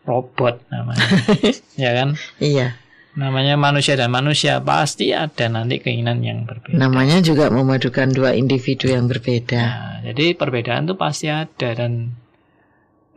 robot 0.08 0.64
namanya, 0.72 1.04
ya 1.84 1.92
kan? 1.92 2.16
Iya, 2.40 2.80
Namanya 3.18 3.58
manusia 3.58 3.98
dan 3.98 4.14
manusia 4.14 4.62
pasti 4.62 5.10
ada 5.10 5.50
nanti 5.50 5.82
keinginan 5.82 6.22
yang 6.22 6.46
berbeda. 6.46 6.78
namanya 6.78 7.18
juga 7.20 7.50
memadukan 7.50 8.14
dua 8.14 8.38
individu 8.38 8.94
yang 8.94 9.10
berbeda. 9.10 9.58
Nah, 9.58 9.98
jadi 10.06 10.38
perbedaan 10.38 10.86
itu 10.86 10.96
pasti 10.96 11.28
ada 11.34 11.70
dan 11.74 12.14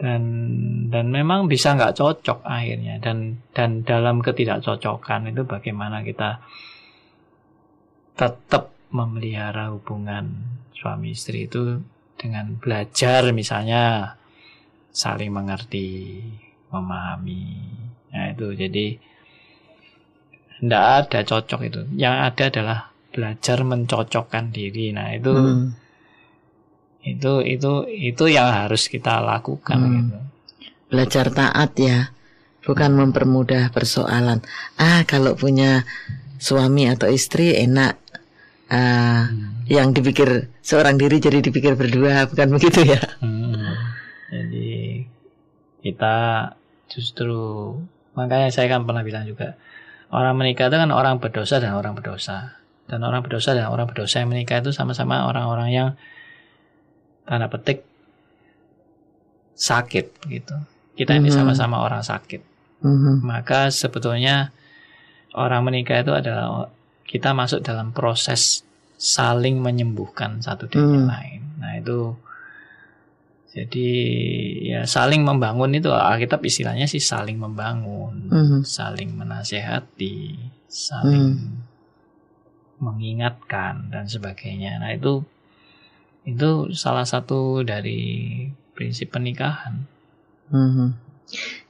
dan 0.00 0.22
dan 0.88 1.12
memang 1.12 1.52
bisa 1.52 1.76
nggak 1.76 2.00
cocok 2.00 2.40
akhirnya 2.48 2.96
dan 3.04 3.44
dan 3.52 3.84
dalam 3.84 4.24
ketidakcocokan 4.24 5.36
itu 5.36 5.44
bagaimana 5.44 6.00
kita 6.00 6.40
tetap 8.20 8.76
memelihara 8.92 9.72
hubungan 9.72 10.44
suami 10.76 11.16
istri 11.16 11.48
itu 11.48 11.80
dengan 12.20 12.60
belajar 12.60 13.32
misalnya 13.32 14.12
saling 14.92 15.32
mengerti, 15.32 16.20
memahami. 16.68 17.64
Nah, 18.12 18.28
itu 18.28 18.52
jadi 18.52 19.00
tidak 20.60 20.84
ada 20.84 21.20
cocok 21.24 21.60
itu. 21.64 21.80
Yang 21.96 22.16
ada 22.20 22.44
adalah 22.52 22.78
belajar 23.08 23.58
mencocokkan 23.64 24.52
diri. 24.52 24.92
Nah, 24.92 25.16
itu 25.16 25.32
Hmm. 25.32 25.72
itu 27.00 27.32
itu 27.40 27.72
itu 27.88 28.24
yang 28.28 28.52
harus 28.52 28.92
kita 28.92 29.24
lakukan 29.24 29.80
Hmm. 29.80 29.92
gitu. 29.96 30.18
Belajar 30.92 31.32
taat 31.32 31.72
ya, 31.80 32.12
bukan 32.68 32.92
mempermudah 32.92 33.72
persoalan. 33.72 34.44
Ah, 34.76 35.08
kalau 35.08 35.32
punya 35.32 35.88
suami 36.36 36.90
atau 36.90 37.08
istri 37.08 37.56
enak. 37.56 38.09
Ah, 38.70 39.26
yang 39.66 39.90
dipikir 39.90 40.46
seorang 40.62 40.94
diri 40.94 41.18
jadi 41.18 41.42
dipikir 41.42 41.74
berdua, 41.74 42.30
bukan 42.30 42.54
begitu 42.54 42.86
ya? 42.86 43.02
Hmm. 43.18 43.74
Jadi 44.30 45.02
kita 45.82 46.16
justru 46.86 47.74
makanya 48.14 48.50
saya 48.54 48.70
kan 48.70 48.86
pernah 48.86 49.02
bilang 49.02 49.26
juga 49.26 49.58
orang 50.14 50.38
menikah 50.38 50.70
itu 50.70 50.78
kan 50.78 50.90
orang 50.94 51.18
berdosa 51.18 51.58
dan 51.58 51.74
orang 51.74 51.98
berdosa 51.98 52.58
dan 52.86 53.02
orang 53.02 53.22
berdosa 53.26 53.54
dan 53.58 53.66
orang 53.70 53.86
berdosa 53.90 54.22
yang 54.22 54.30
menikah 54.30 54.62
itu 54.62 54.70
sama-sama 54.70 55.26
orang-orang 55.26 55.68
yang 55.70 55.88
tanda 57.26 57.46
petik 57.46 57.82
sakit 59.54 60.06
gitu. 60.30 60.54
Kita 60.94 61.14
ini 61.14 61.30
Mhm. 61.30 61.36
sama-sama 61.42 61.82
orang 61.82 62.02
sakit. 62.02 62.42
Mhm. 62.82 63.22
Maka 63.22 63.70
sebetulnya 63.70 64.50
orang 65.34 65.62
menikah 65.66 66.02
itu 66.02 66.10
adalah 66.10 66.70
kita 67.10 67.34
masuk 67.34 67.66
dalam 67.66 67.90
proses 67.90 68.62
saling 68.94 69.58
menyembuhkan 69.58 70.38
satu 70.38 70.70
dengan 70.70 71.04
Hmm. 71.04 71.10
lain. 71.10 71.42
Nah 71.58 71.72
itu 71.74 72.14
jadi 73.50 73.90
ya 74.62 74.80
saling 74.86 75.26
membangun 75.26 75.74
itu 75.74 75.90
Alkitab 75.90 76.38
istilahnya 76.46 76.86
sih 76.86 77.02
saling 77.02 77.34
membangun, 77.34 78.30
Mhm. 78.30 78.58
saling 78.62 79.10
menasehati, 79.18 80.38
saling 80.70 81.26
Hmm. 81.34 81.66
mengingatkan 82.78 83.90
dan 83.90 84.06
sebagainya. 84.06 84.78
Nah 84.78 84.94
itu 84.94 85.26
Itu 86.20 86.76
salah 86.76 87.08
satu 87.08 87.64
dari 87.64 88.44
prinsip 88.76 89.08
pernikahan. 89.08 89.88
Hmm. 90.52 90.92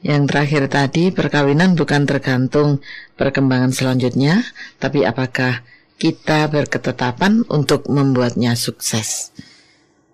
Yang 0.01 0.23
terakhir 0.33 0.63
tadi 0.73 1.13
perkawinan 1.13 1.77
bukan 1.77 2.09
tergantung 2.09 2.81
perkembangan 3.21 3.73
selanjutnya, 3.73 4.41
tapi 4.81 5.05
apakah 5.05 5.61
kita 6.01 6.49
berketetapan 6.49 7.45
untuk 7.53 7.85
membuatnya 7.93 8.57
sukses. 8.57 9.37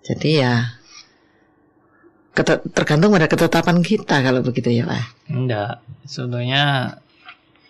Jadi 0.03 0.43
ya 0.43 0.77
tergantung 2.75 3.15
pada 3.15 3.25
ketetapan 3.25 3.81
kita 3.81 4.21
kalau 4.21 4.43
begitu 4.45 4.69
ya 4.69 4.85
Pak. 4.85 5.31
Enggak, 5.31 5.81
sebetulnya 6.05 6.95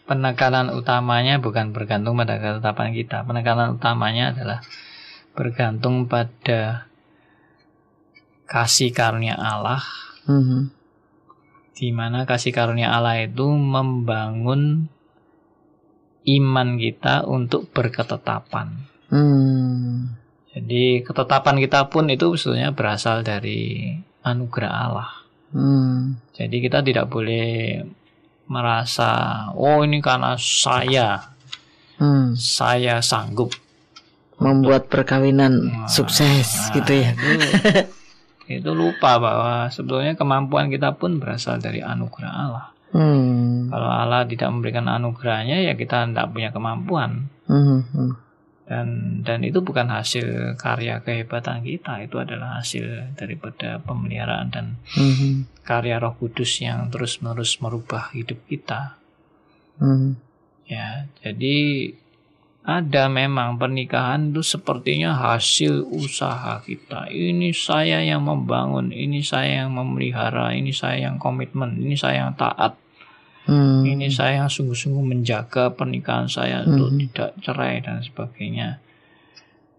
penekanan 0.10 0.74
utamanya 0.76 1.40
bukan 1.40 1.72
bergantung 1.72 2.18
pada 2.18 2.42
ketetapan 2.42 2.92
kita. 2.92 3.24
Penekanan 3.24 3.78
utamanya 3.78 4.34
adalah 4.34 4.60
bergantung 5.38 6.10
pada 6.10 6.90
kasih 8.50 8.92
karunia 8.92 9.38
Allah. 9.38 9.84
Mm 10.28 10.42
-hmm. 10.44 10.62
Di 11.78 11.94
mana 11.94 12.26
kasih 12.26 12.50
karunia 12.50 12.90
Allah 12.90 13.22
itu 13.22 13.46
membangun 13.46 14.90
iman 16.26 16.70
kita 16.82 17.24
untuk 17.30 17.70
berketetapan. 17.70 18.90
Hmm. 19.14 20.18
Jadi 20.52 21.06
ketetapan 21.06 21.62
kita 21.62 21.86
pun 21.94 22.10
itu 22.10 22.34
sebetulnya 22.34 22.74
berasal 22.74 23.22
dari 23.22 23.94
anugerah 24.26 24.74
Allah. 24.74 25.10
Hmm. 25.54 26.18
Jadi 26.34 26.58
kita 26.60 26.82
tidak 26.82 27.08
boleh 27.08 27.80
merasa 28.50 29.46
oh 29.54 29.86
ini 29.86 30.02
karena 30.02 30.34
saya 30.40 31.36
hmm. 32.00 32.34
saya 32.36 33.04
sanggup 33.04 33.52
membuat 34.40 34.88
perkawinan 34.88 35.68
nah, 35.68 35.88
sukses 35.90 36.48
nah, 36.48 36.74
gitu 36.80 36.94
ya. 36.94 37.12
Itu, 37.14 37.32
itu 38.48 38.72
lupa 38.72 39.20
bahwa 39.20 39.68
sebetulnya 39.68 40.16
kemampuan 40.16 40.72
kita 40.72 40.96
pun 40.96 41.20
berasal 41.20 41.60
dari 41.60 41.84
anugerah 41.84 42.32
Allah. 42.32 42.68
Hmm. 42.96 43.68
Kalau 43.68 43.90
Allah 43.92 44.24
tidak 44.24 44.48
memberikan 44.48 44.88
anugerahnya 44.88 45.60
ya 45.68 45.76
kita 45.76 46.08
tidak 46.08 46.32
punya 46.32 46.50
kemampuan. 46.56 47.28
Hmm. 47.52 47.84
hmm. 47.84 48.12
Dan 48.68 48.88
dan 49.24 49.48
itu 49.48 49.64
bukan 49.64 49.88
hasil 49.88 50.60
karya 50.60 51.00
kehebatan 51.00 51.64
kita, 51.64 52.04
itu 52.04 52.20
adalah 52.20 52.60
hasil 52.60 53.16
daripada 53.16 53.80
pemeliharaan 53.80 54.52
dan 54.52 54.76
hmm. 54.92 55.64
karya 55.64 56.04
Roh 56.04 56.20
Kudus 56.20 56.60
yang 56.60 56.92
terus-menerus 56.92 57.64
merubah 57.64 58.12
hidup 58.12 58.44
kita. 58.52 59.00
Hmm. 59.80 60.20
Ya, 60.68 61.08
jadi 61.24 61.56
ada 62.68 63.08
memang 63.08 63.56
pernikahan 63.56 64.36
itu 64.36 64.44
sepertinya 64.44 65.16
hasil 65.16 65.88
usaha 65.88 66.60
kita. 66.60 67.08
Ini 67.08 67.56
saya 67.56 68.04
yang 68.04 68.28
membangun, 68.28 68.92
ini 68.92 69.24
saya 69.24 69.64
yang 69.64 69.72
memelihara, 69.72 70.52
ini 70.52 70.76
saya 70.76 71.08
yang 71.08 71.16
komitmen, 71.16 71.80
ini 71.80 71.96
saya 71.96 72.28
yang 72.28 72.36
taat. 72.36 72.76
Hmm. 73.48 73.88
Ini 73.88 74.12
saya 74.12 74.44
yang 74.44 74.52
sungguh-sungguh 74.52 75.00
menjaga 75.00 75.72
pernikahan 75.72 76.28
saya 76.28 76.60
hmm. 76.60 76.68
untuk 76.68 76.90
tidak 77.00 77.30
cerai 77.40 77.80
dan 77.80 78.04
sebagainya. 78.04 78.84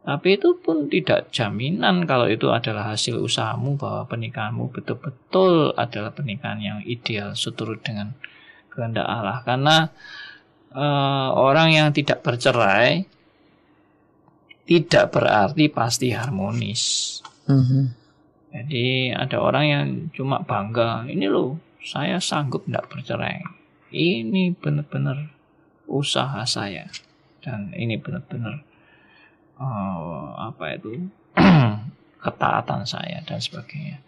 Tapi 0.08 0.40
itu 0.40 0.56
pun 0.56 0.88
tidak 0.88 1.28
jaminan 1.28 2.08
kalau 2.08 2.24
itu 2.24 2.48
adalah 2.48 2.96
hasil 2.96 3.20
usahamu 3.20 3.76
bahwa 3.76 4.08
pernikahanmu 4.08 4.72
betul-betul 4.72 5.76
adalah 5.76 6.16
pernikahan 6.16 6.64
yang 6.64 6.78
ideal 6.88 7.36
seturut 7.36 7.84
dengan 7.84 8.16
kehendak 8.72 9.04
Allah. 9.04 9.44
Karena 9.44 9.92
uh, 10.72 11.28
orang 11.36 11.72
yang 11.72 11.88
tidak 11.92 12.24
bercerai 12.24 13.04
tidak 14.68 15.16
berarti 15.16 15.64
pasti 15.72 16.12
harmonis. 16.12 16.82
Mm-hmm. 17.48 17.84
Jadi 18.52 18.86
ada 19.16 19.36
orang 19.40 19.64
yang 19.64 19.86
cuma 20.12 20.44
bangga, 20.44 21.08
ini 21.08 21.28
loh 21.28 21.56
saya 21.80 22.20
sanggup 22.20 22.68
tidak 22.68 22.90
bercerai 22.92 23.40
ini 23.92 24.52
benar-benar 24.52 25.32
usaha 25.88 26.44
saya 26.44 26.92
dan 27.40 27.72
ini 27.72 27.96
benar-benar 27.96 28.60
uh, 29.56 30.36
apa 30.52 30.76
itu 30.76 31.08
ketaatan 32.24 32.84
saya 32.84 33.24
dan 33.24 33.40
sebagainya. 33.40 34.04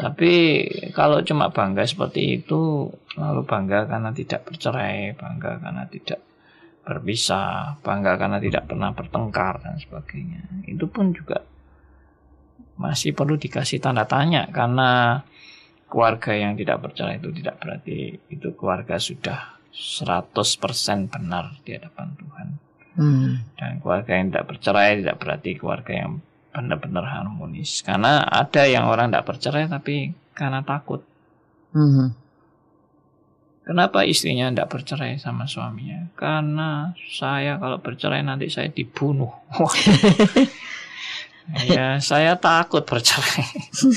Tapi 0.00 0.32
kalau 0.96 1.20
cuma 1.20 1.52
bangga 1.52 1.84
seperti 1.84 2.40
itu, 2.40 2.88
lalu 3.20 3.44
bangga 3.44 3.84
karena 3.84 4.10
tidak 4.16 4.48
bercerai, 4.48 5.12
bangga 5.12 5.60
karena 5.60 5.84
tidak 5.92 6.20
berpisah, 6.80 7.76
bangga 7.84 8.16
karena 8.16 8.40
tidak 8.40 8.64
pernah 8.64 8.96
bertengkar 8.96 9.60
dan 9.60 9.76
sebagainya. 9.76 10.64
Itu 10.64 10.88
pun 10.88 11.12
juga 11.12 11.44
masih 12.80 13.12
perlu 13.12 13.36
dikasih 13.36 13.76
tanda 13.76 14.08
tanya 14.08 14.48
karena 14.48 15.20
keluarga 15.92 16.32
yang 16.32 16.56
tidak 16.56 16.80
percaya 16.80 17.20
itu 17.20 17.28
tidak 17.36 17.60
berarti 17.60 18.16
itu 18.32 18.48
keluarga 18.56 18.96
sudah 18.96 19.60
100% 19.68 21.12
benar 21.12 21.60
di 21.60 21.76
hadapan 21.76 22.08
Tuhan. 22.16 22.48
Hmm. 22.96 23.32
Dan 23.52 23.84
keluarga 23.84 24.16
yang 24.16 24.32
tidak 24.32 24.48
bercerai 24.48 25.04
tidak 25.04 25.16
berarti 25.20 25.50
keluarga 25.60 25.92
yang 25.92 26.24
benar-benar 26.50 27.06
harmonis. 27.06 27.82
Karena 27.82 28.22
ada 28.26 28.66
yang 28.66 28.90
orang 28.90 29.10
tidak 29.10 29.26
bercerai 29.26 29.66
tapi 29.70 30.14
karena 30.34 30.62
takut. 30.62 31.02
Hmm. 31.74 32.12
Kenapa 33.62 34.02
istrinya 34.02 34.50
tidak 34.50 34.74
bercerai 34.74 35.22
sama 35.22 35.46
suaminya? 35.46 36.10
Karena 36.18 36.90
saya 37.06 37.54
kalau 37.62 37.78
bercerai 37.78 38.26
nanti 38.26 38.50
saya 38.50 38.66
dibunuh. 38.66 39.30
ya 41.66 41.98
saya 41.98 42.38
takut 42.38 42.86
bercerai 42.86 43.46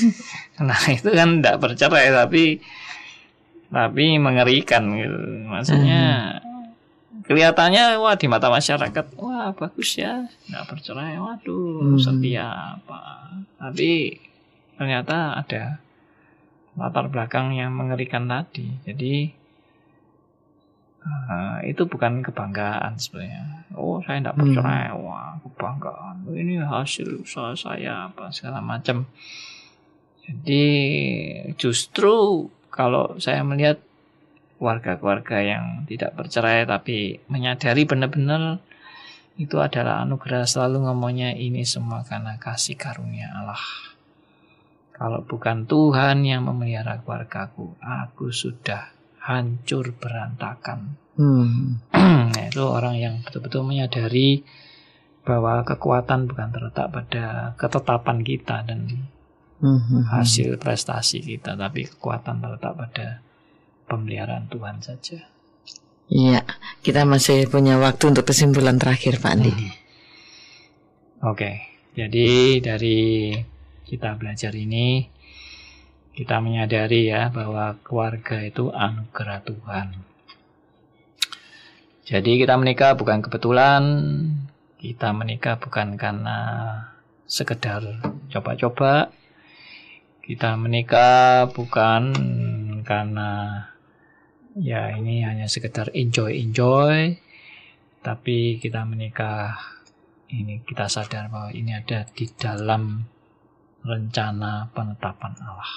nah 0.66 0.80
itu 0.90 1.10
kan 1.10 1.38
tidak 1.38 1.56
bercerai 1.62 2.10
tapi 2.10 2.58
tapi 3.70 4.04
mengerikan 4.18 4.82
gitu 4.98 5.18
maksudnya 5.50 6.38
hmm. 6.42 7.26
kelihatannya 7.26 7.98
wah 7.98 8.14
di 8.18 8.26
mata 8.26 8.50
masyarakat 8.50 9.04
wah 9.18 9.33
bagus 9.52 10.00
ya 10.00 10.24
nggak 10.48 10.64
bercerai 10.72 11.20
waduh 11.20 11.92
hmm. 11.92 12.00
setia 12.00 12.80
apa 12.80 13.28
tapi 13.60 14.16
ternyata 14.80 15.36
ada 15.44 15.84
latar 16.74 17.06
belakang 17.12 17.52
yang 17.52 17.76
mengerikan 17.76 18.24
tadi 18.24 18.80
jadi 18.88 19.44
Uh, 21.04 21.60
itu 21.68 21.84
bukan 21.84 22.24
kebanggaan 22.24 22.96
sebenarnya. 22.96 23.68
Oh, 23.76 24.00
saya 24.00 24.24
tidak 24.24 24.40
bercerai. 24.40 24.88
Hmm. 24.88 25.04
Wah, 25.04 25.36
kebanggaan. 25.44 26.24
Ini 26.32 26.64
hasil 26.64 27.20
usaha 27.20 27.52
saya 27.52 28.08
apa 28.08 28.32
segala 28.32 28.64
macam. 28.64 29.04
Jadi 30.24 30.64
justru 31.60 32.48
kalau 32.72 33.20
saya 33.20 33.44
melihat 33.44 33.84
warga-warga 34.56 35.44
yang 35.44 35.84
tidak 35.84 36.16
bercerai 36.16 36.64
tapi 36.64 37.20
menyadari 37.28 37.84
benar-benar 37.84 38.64
itu 39.34 39.58
adalah 39.58 40.06
anugerah 40.06 40.46
selalu 40.46 40.86
ngomongnya 40.86 41.34
ini 41.34 41.66
semua 41.66 42.06
karena 42.06 42.38
kasih 42.38 42.78
karunia 42.78 43.34
Allah. 43.34 43.58
Kalau 44.94 45.26
bukan 45.26 45.66
Tuhan 45.66 46.22
yang 46.22 46.46
memelihara 46.46 47.02
keluargaku, 47.02 47.74
aku 47.82 48.30
sudah 48.30 48.94
hancur 49.18 49.90
berantakan. 49.98 50.94
Hmm. 51.18 51.82
Nah, 52.34 52.50
itu 52.50 52.66
orang 52.66 52.98
yang 52.98 53.14
betul-betul 53.22 53.62
menyadari 53.62 54.42
bahwa 55.22 55.62
kekuatan 55.62 56.26
bukan 56.26 56.50
terletak 56.50 56.90
pada 56.90 57.54
ketetapan 57.54 58.26
kita 58.26 58.66
dan 58.66 59.10
hmm. 59.62 60.10
hasil 60.14 60.58
prestasi 60.58 61.22
kita, 61.22 61.54
tapi 61.54 61.86
kekuatan 61.86 62.42
terletak 62.42 62.74
pada 62.74 63.06
pemeliharaan 63.86 64.50
Tuhan 64.50 64.82
saja. 64.82 65.33
Iya, 66.12 66.44
kita 66.84 67.08
masih 67.08 67.48
punya 67.48 67.80
waktu 67.80 68.12
untuk 68.12 68.28
kesimpulan 68.28 68.76
terakhir, 68.76 69.16
Pak 69.24 69.32
Andi. 69.32 69.52
Hmm. 69.52 69.72
Oke, 71.24 71.64
jadi 71.96 72.60
dari 72.60 73.32
kita 73.88 74.20
belajar 74.20 74.52
ini 74.52 75.08
kita 76.12 76.38
menyadari 76.44 77.08
ya 77.08 77.32
bahwa 77.32 77.80
keluarga 77.80 78.44
itu 78.44 78.68
anugerah 78.68 79.40
Tuhan. 79.42 79.88
Jadi 82.04 82.36
kita 82.36 82.60
menikah 82.60 82.92
bukan 82.92 83.24
kebetulan, 83.24 83.82
kita 84.76 85.16
menikah 85.16 85.56
bukan 85.56 85.96
karena 85.96 86.38
sekedar 87.24 87.80
coba-coba. 88.28 89.08
Kita 90.20 90.60
menikah 90.60 91.48
bukan 91.48 92.12
karena 92.84 93.30
ya 94.58 94.94
ini 94.94 95.26
hanya 95.26 95.50
sekedar 95.50 95.90
enjoy-enjoy, 95.90 97.18
tapi 98.02 98.62
kita 98.62 98.86
menikah 98.86 99.58
ini 100.30 100.62
kita 100.62 100.86
sadar 100.90 101.30
bahwa 101.30 101.50
ini 101.54 101.74
ada 101.74 102.06
di 102.10 102.26
dalam 102.34 103.02
rencana 103.84 104.72
penetapan 104.72 105.34
Allah. 105.44 105.74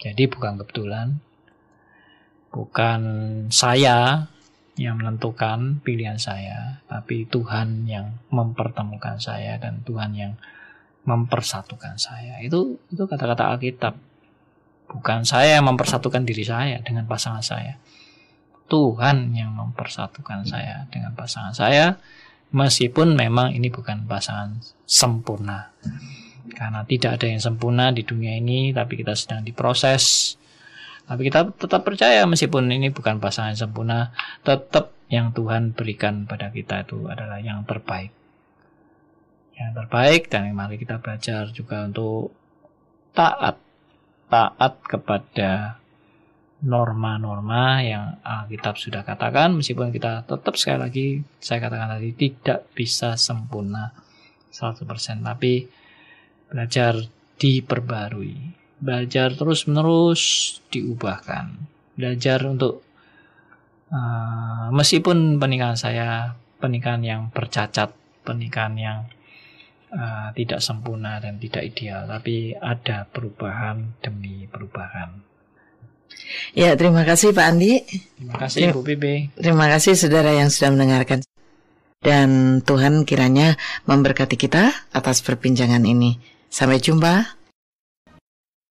Jadi 0.00 0.26
bukan 0.28 0.60
kebetulan, 0.60 1.08
bukan 2.50 3.00
saya 3.48 4.28
yang 4.74 4.98
menentukan 4.98 5.78
pilihan 5.86 6.18
saya, 6.18 6.82
tapi 6.90 7.30
Tuhan 7.30 7.86
yang 7.86 8.18
mempertemukan 8.34 9.22
saya 9.22 9.54
dan 9.62 9.86
Tuhan 9.86 10.12
yang 10.18 10.34
mempersatukan 11.06 11.94
saya. 12.00 12.42
Itu 12.42 12.82
itu 12.90 13.04
kata-kata 13.06 13.54
Alkitab. 13.54 13.94
Bukan 14.94 15.26
saya 15.26 15.58
yang 15.58 15.66
mempersatukan 15.66 16.22
diri 16.22 16.46
saya 16.46 16.78
dengan 16.80 17.04
pasangan 17.10 17.42
saya. 17.42 17.74
Tuhan 18.70 19.34
yang 19.36 19.52
mempersatukan 19.52 20.48
saya 20.48 20.88
dengan 20.88 21.12
pasangan 21.12 21.52
saya 21.52 22.00
meskipun 22.54 23.18
memang 23.18 23.52
ini 23.52 23.68
bukan 23.68 24.06
pasangan 24.06 24.62
sempurna. 24.86 25.74
Karena 26.54 26.86
tidak 26.86 27.18
ada 27.18 27.26
yang 27.26 27.42
sempurna 27.42 27.90
di 27.90 28.06
dunia 28.06 28.38
ini, 28.38 28.70
tapi 28.70 28.94
kita 28.94 29.18
sedang 29.18 29.42
diproses. 29.42 30.36
Tapi 31.04 31.28
kita 31.28 31.52
tetap 31.52 31.84
percaya 31.84 32.24
meskipun 32.24 32.70
ini 32.70 32.88
bukan 32.94 33.18
pasangan 33.18 33.58
sempurna, 33.58 34.14
tetap 34.46 34.94
yang 35.12 35.34
Tuhan 35.36 35.76
berikan 35.76 36.24
pada 36.24 36.48
kita 36.48 36.86
itu 36.86 37.10
adalah 37.10 37.42
yang 37.42 37.66
terbaik. 37.66 38.14
Yang 39.58 39.70
terbaik 39.84 40.22
dan 40.32 40.48
mari 40.54 40.80
kita 40.80 41.02
belajar 41.02 41.50
juga 41.52 41.84
untuk 41.84 42.32
taat. 43.12 43.63
Taat 44.34 44.82
kepada 44.82 45.78
norma-norma 46.66 47.78
yang 47.86 48.18
Alkitab 48.26 48.74
sudah 48.80 49.06
katakan. 49.06 49.54
Meskipun 49.54 49.94
kita 49.94 50.26
tetap 50.26 50.58
sekali 50.58 50.78
lagi 50.82 51.06
saya 51.38 51.62
katakan 51.62 51.94
tadi 51.94 52.10
tidak 52.18 52.66
bisa 52.74 53.14
sempurna 53.14 53.94
100% 54.50 54.82
tapi 55.22 55.70
belajar 56.50 56.98
diperbarui. 57.38 58.34
Belajar 58.82 59.38
terus-menerus 59.38 60.58
diubahkan. 60.74 61.54
Belajar 61.94 62.42
untuk 62.42 62.82
uh, 63.94 64.66
meskipun 64.74 65.38
pernikahan 65.38 65.78
saya 65.78 66.34
pernikahan 66.58 67.06
yang 67.06 67.20
bercacat 67.30 67.94
pernikahan 68.24 68.74
yang 68.74 68.98
uh, 69.94 70.28
tidak 70.34 70.60
sempurna 70.60 71.22
dan 71.22 71.38
tidak 71.38 71.62
ideal 71.62 72.04
tapi 72.10 72.52
ada 72.58 73.06
perubahan 73.06 73.94
demi 74.02 74.50
perubahan 74.50 75.22
Ya, 76.54 76.78
terima 76.78 77.02
kasih 77.02 77.34
Pak 77.34 77.46
Andi. 77.46 77.82
Terima 78.16 78.36
kasih 78.38 78.70
Bu 78.70 78.86
Bibi. 78.86 79.34
Terima 79.34 79.66
kasih 79.66 79.98
saudara 79.98 80.30
yang 80.30 80.48
sudah 80.48 80.70
mendengarkan. 80.70 81.20
Dan 82.04 82.60
Tuhan 82.62 83.08
kiranya 83.08 83.56
memberkati 83.88 84.36
kita 84.36 84.70
atas 84.92 85.24
perbincangan 85.24 85.82
ini. 85.82 86.20
Sampai 86.52 86.78
jumpa. 86.78 87.43